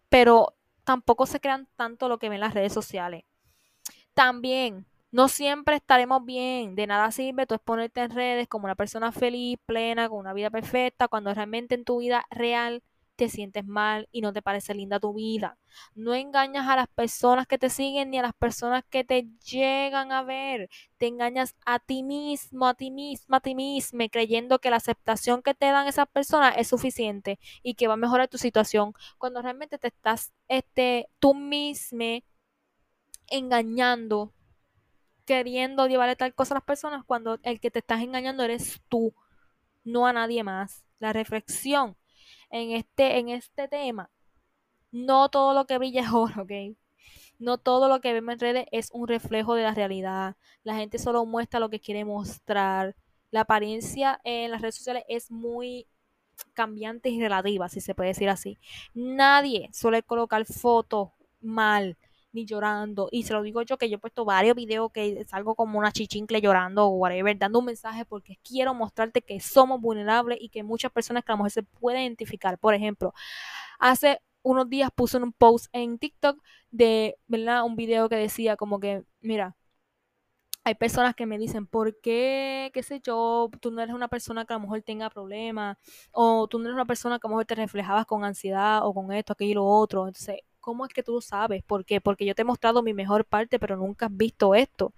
[0.10, 3.24] pero tampoco se crean tanto lo que ven las redes sociales.
[4.14, 9.12] También, no siempre estaremos bien, de nada sirve tú exponerte en redes como una persona
[9.12, 12.84] feliz, plena, con una vida perfecta, cuando realmente en tu vida real
[13.16, 15.58] te sientes mal y no te parece linda tu vida.
[15.96, 20.12] No engañas a las personas que te siguen ni a las personas que te llegan
[20.12, 20.70] a ver.
[20.98, 25.42] Te engañas a ti mismo, a ti mismo, a ti mismo, creyendo que la aceptación
[25.42, 29.42] que te dan esas personas es suficiente y que va a mejorar tu situación, cuando
[29.42, 32.24] realmente te estás este, tú mismo
[33.28, 34.34] engañando,
[35.26, 39.14] queriendo llevarle tal cosa a las personas, cuando el que te estás engañando eres tú,
[39.84, 40.86] no a nadie más.
[41.00, 41.98] La reflexión
[42.54, 44.12] en este, en este tema,
[44.92, 46.78] no todo lo que brilla es oro, ¿ok?
[47.40, 50.38] No todo lo que vemos en redes es un reflejo de la realidad.
[50.64, 52.96] La gente solo muestra lo que quiere mostrar.
[53.32, 55.88] La apariencia en las redes sociales es muy
[56.54, 58.60] cambiante y relativa, si se puede decir así.
[58.94, 61.10] Nadie suele colocar fotos
[61.42, 61.98] mal
[62.34, 63.08] ni llorando.
[63.12, 65.92] Y se lo digo yo que yo he puesto varios videos que salgo como una
[65.92, 70.64] chichincle llorando o whatever, dando un mensaje porque quiero mostrarte que somos vulnerables y que
[70.64, 72.58] muchas personas que a lo mejor se pueden identificar.
[72.60, 73.14] Por ejemplo,
[73.80, 76.42] hace unos días puse un post en TikTok
[76.72, 77.64] de, ¿verdad?
[77.66, 79.56] Un video que decía como que, mira,
[80.66, 84.46] hay personas que me dicen, ¿por qué, qué sé yo, tú no eres una persona
[84.46, 85.78] que a lo mejor tenga problemas?
[86.12, 88.94] O tú no eres una persona que a lo mejor te reflejabas con ansiedad o
[88.94, 90.08] con esto, aquello y lo otro.
[90.08, 91.62] Entonces, ¿cómo es que tú lo sabes?
[91.64, 92.02] ¿Por qué?
[92.02, 94.94] Porque yo te he mostrado mi mejor parte, pero nunca has visto esto.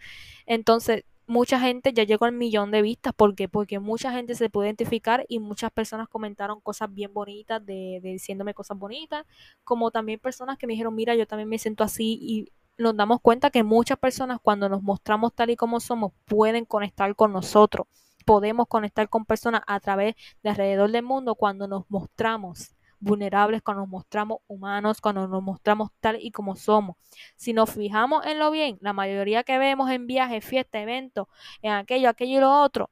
[0.45, 3.13] Entonces, mucha gente ya llegó al millón de vistas.
[3.13, 3.49] ¿Por qué?
[3.49, 8.11] Porque mucha gente se puede identificar y muchas personas comentaron cosas bien bonitas, de, de
[8.13, 9.25] diciéndome cosas bonitas,
[9.63, 13.21] como también personas que me dijeron, mira, yo también me siento así y nos damos
[13.21, 17.87] cuenta que muchas personas cuando nos mostramos tal y como somos pueden conectar con nosotros.
[18.25, 23.83] Podemos conectar con personas a través de alrededor del mundo cuando nos mostramos vulnerables, cuando
[23.83, 26.97] nos mostramos humanos, cuando nos mostramos tal y como somos.
[27.35, 31.27] Si nos fijamos en lo bien, la mayoría que vemos en viajes, fiestas, eventos,
[31.61, 32.89] en aquello, aquello y lo otro,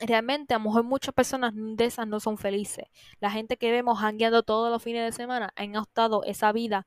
[0.00, 2.86] realmente a lo mejor muchas personas de esas no son felices.
[3.20, 6.86] La gente que vemos hangueando todos los fines de semana han optado esa vida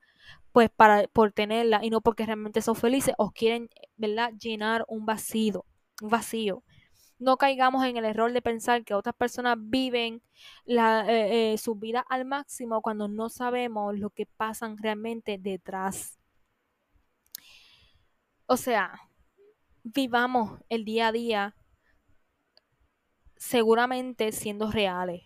[0.51, 5.05] pues para por tenerla y no porque realmente son felices o quieren, ¿verdad?, llenar un
[5.05, 5.65] vacío,
[6.01, 6.63] un vacío
[7.21, 10.23] no caigamos en el error de pensar que otras personas viven
[10.65, 16.17] la, eh, eh, su vida al máximo cuando no sabemos lo que pasan realmente detrás.
[18.47, 18.99] O sea,
[19.83, 21.55] vivamos el día a día
[23.37, 25.21] seguramente siendo reales.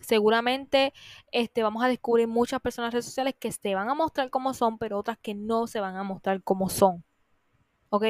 [0.00, 0.92] Seguramente
[1.32, 4.54] este, vamos a descubrir muchas personas en redes sociales que se van a mostrar como
[4.54, 7.04] son, pero otras que no se van a mostrar como son.
[7.90, 8.04] ¿Ok?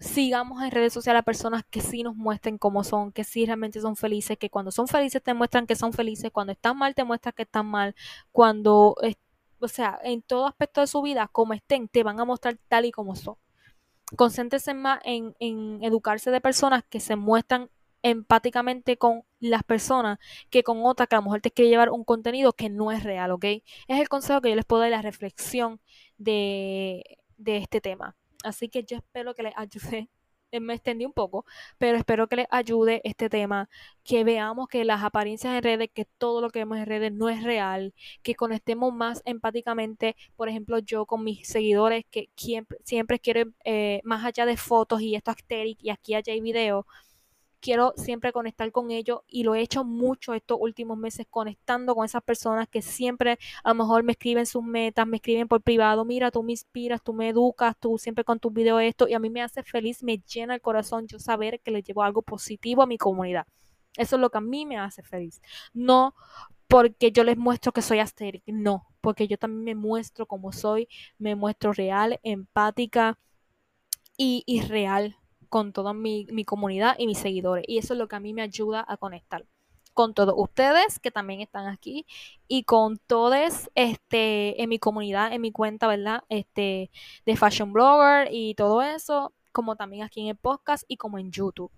[0.00, 3.80] Sigamos en redes sociales a personas que sí nos muestren cómo son, que sí realmente
[3.80, 7.04] son felices, que cuando son felices te muestran que son felices, cuando están mal te
[7.04, 7.94] muestran que están mal,
[8.32, 8.96] cuando,
[9.60, 12.86] o sea, en todo aspecto de su vida, como estén, te van a mostrar tal
[12.86, 13.36] y como son.
[14.16, 15.34] Concéntrese más en,
[15.82, 17.70] educarse de personas que se muestran
[18.02, 20.18] empáticamente con las personas
[20.50, 23.04] que con otras que a lo mejor te quiere llevar un contenido que no es
[23.04, 23.44] real, ¿ok?
[23.44, 25.80] Es el consejo que yo les puedo dar, la reflexión
[26.16, 27.04] de
[27.46, 28.16] este tema.
[28.44, 30.08] Así que yo espero que les ayude.
[30.60, 31.44] Me extendí un poco,
[31.78, 33.68] pero espero que les ayude este tema,
[34.02, 37.28] que veamos que las apariencias en redes, que todo lo que vemos en redes no
[37.28, 37.94] es real,
[38.24, 42.30] que conectemos más empáticamente, por ejemplo, yo con mis seguidores, que
[42.84, 46.84] siempre, quiero, eh, más allá de fotos y esto asteric y aquí allá hay video,
[47.60, 52.04] quiero siempre conectar con ellos y lo he hecho mucho estos últimos meses conectando con
[52.04, 56.04] esas personas que siempre a lo mejor me escriben sus metas, me escriben por privado,
[56.04, 59.18] mira, tú me inspiras, tú me educas, tú siempre con tus videos esto y a
[59.18, 62.82] mí me hace feliz, me llena el corazón yo saber que le llevo algo positivo
[62.82, 63.46] a mi comunidad.
[63.96, 65.42] Eso es lo que a mí me hace feliz.
[65.74, 66.14] No
[66.68, 70.88] porque yo les muestro que soy asteric, no, porque yo también me muestro como soy,
[71.18, 73.18] me muestro real, empática
[74.16, 75.19] y, y real
[75.50, 77.64] con toda mi, comunidad y mis seguidores.
[77.68, 79.44] Y eso es lo que a mí me ayuda a conectar
[79.92, 82.06] con todos ustedes que también están aquí
[82.48, 86.22] y con todos este, en mi comunidad, en mi cuenta, ¿verdad?
[86.28, 86.90] Este,
[87.26, 91.32] de Fashion Blogger y todo eso, como también aquí en el podcast y como en
[91.32, 91.72] YouTube.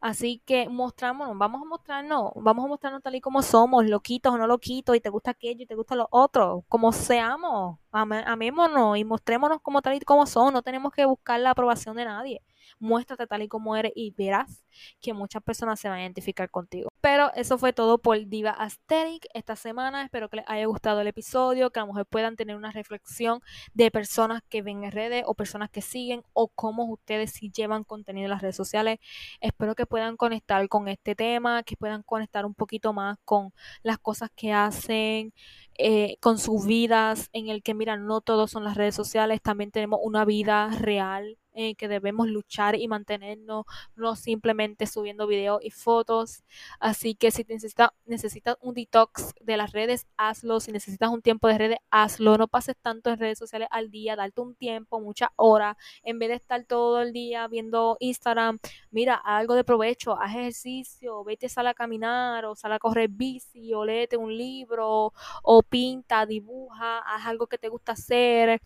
[0.00, 4.38] Así que mostrámonos, vamos a mostrarnos, vamos a mostrarnos tal y como somos, loquitos o
[4.38, 9.04] no loquitos, y te gusta aquello y te gusta lo otro, como seamos, amémonos y
[9.04, 12.42] mostrémonos como tal y como somos, no tenemos que buscar la aprobación de nadie
[12.82, 14.64] muéstrate tal y como eres y verás
[15.00, 16.90] que muchas personas se van a identificar contigo.
[17.00, 20.02] Pero eso fue todo por Diva Aesthetic esta semana.
[20.04, 23.40] Espero que les haya gustado el episodio, que a lo mejor puedan tener una reflexión
[23.74, 27.84] de personas que ven en redes o personas que siguen o cómo ustedes si llevan
[27.84, 28.98] contenido en las redes sociales.
[29.40, 33.52] Espero que puedan conectar con este tema, que puedan conectar un poquito más con
[33.82, 35.32] las cosas que hacen,
[35.78, 39.70] eh, con sus vidas, en el que, mira, no todos son las redes sociales, también
[39.70, 43.64] tenemos una vida real en que debemos luchar y mantenernos,
[43.96, 46.44] no simplemente subiendo videos y fotos.
[46.80, 50.60] Así que si necesitas, necesitas un detox de las redes, hazlo.
[50.60, 52.36] Si necesitas un tiempo de redes, hazlo.
[52.38, 56.28] No pases tanto en redes sociales al día, darte un tiempo, muchas horas, en vez
[56.30, 58.58] de estar todo el día viendo Instagram.
[58.90, 63.72] Mira, algo de provecho, haz ejercicio, vete, sal a caminar o sal a correr bici
[63.74, 65.12] o léete un libro
[65.42, 68.60] o pinta, dibuja, haz algo que te gusta hacer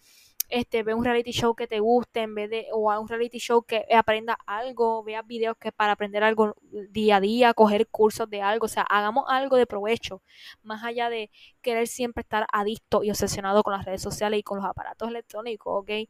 [0.48, 3.38] este, ve un reality show que te guste en vez de, o a un reality
[3.38, 6.54] show que aprenda algo, vea videos que para aprender algo
[6.90, 10.22] día a día, coger cursos de algo, o sea, hagamos algo de provecho,
[10.62, 11.30] más allá de
[11.62, 15.82] querer siempre estar adicto y obsesionado con las redes sociales y con los aparatos electrónicos,
[15.82, 16.08] ¿ok?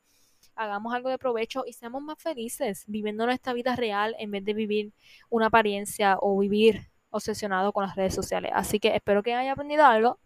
[0.54, 4.54] Hagamos algo de provecho y seamos más felices viviendo nuestra vida real en vez de
[4.54, 4.92] vivir
[5.28, 8.52] una apariencia o vivir obsesionado con las redes sociales.
[8.54, 10.18] Así que espero que haya aprendido algo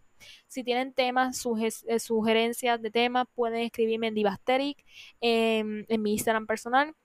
[0.47, 1.43] si tienen temas,
[1.87, 4.83] eh, sugerencias de temas, pueden escribirme en Divasteric,
[5.19, 6.95] en mi Instagram personal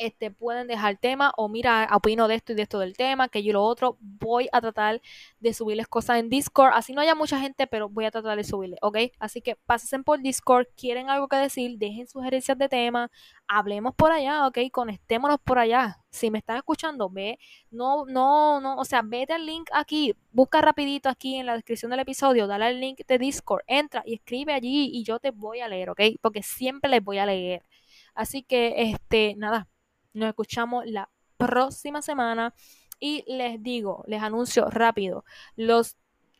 [0.00, 3.42] este, pueden dejar tema o mira, opino de esto y de esto del tema, que
[3.42, 3.98] yo lo otro.
[4.00, 5.00] Voy a tratar
[5.40, 6.72] de subirles cosas en Discord.
[6.74, 8.96] Así no haya mucha gente, pero voy a tratar de subirles, ¿ok?
[9.18, 13.10] Así que pasen por Discord, quieren algo que decir, dejen sugerencias de tema,
[13.46, 14.58] hablemos por allá, ¿ok?
[14.72, 15.98] Conectémonos por allá.
[16.10, 17.38] Si me están escuchando, ve,
[17.70, 21.90] no, no, no, o sea, vete al link aquí, busca rapidito aquí en la descripción
[21.90, 25.60] del episodio, dale al link de Discord, entra y escribe allí y yo te voy
[25.60, 26.00] a leer, ¿ok?
[26.22, 27.62] Porque siempre les voy a leer.
[28.14, 29.68] Así que, este, nada,
[30.12, 32.54] nos escuchamos la próxima semana
[32.98, 35.24] y les digo, les anuncio rápido,
[35.56, 35.96] los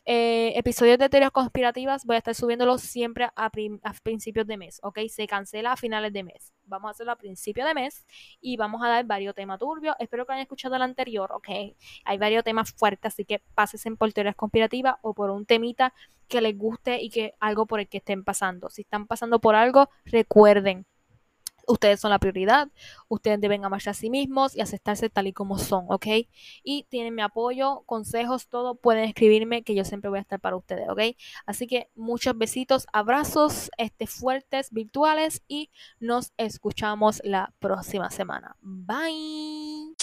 [0.06, 3.50] eh, episodios de teorías conspirativas voy a estar subiéndolos siempre a,
[4.02, 5.00] principios de mes, ¿ok?
[5.08, 6.52] Se cancela a finales de mes.
[6.64, 8.06] Vamos a hacerlo a principios de mes
[8.40, 9.94] y vamos a dar varios temas turbios.
[9.98, 11.48] Espero que hayan escuchado el anterior, ¿ok?
[12.04, 15.92] Hay varios temas fuertes, así que pásense por teorías conspirativas o por un temita
[16.28, 18.70] que les guste y que algo por el que estén pasando.
[18.70, 20.86] Si están pasando por algo, recuerden,
[21.66, 22.68] ustedes son la prioridad,
[23.08, 26.06] ustedes deben amarse a sí mismos y aceptarse tal y como son, ¿ok?
[26.62, 30.56] Y tienen mi apoyo, consejos, todo, pueden escribirme que yo siempre voy a estar para
[30.56, 31.16] ustedes, ¿ok?
[31.46, 38.56] Así que muchos besitos, abrazos este, fuertes, virtuales y nos escuchamos la próxima semana.
[38.60, 39.94] Bye.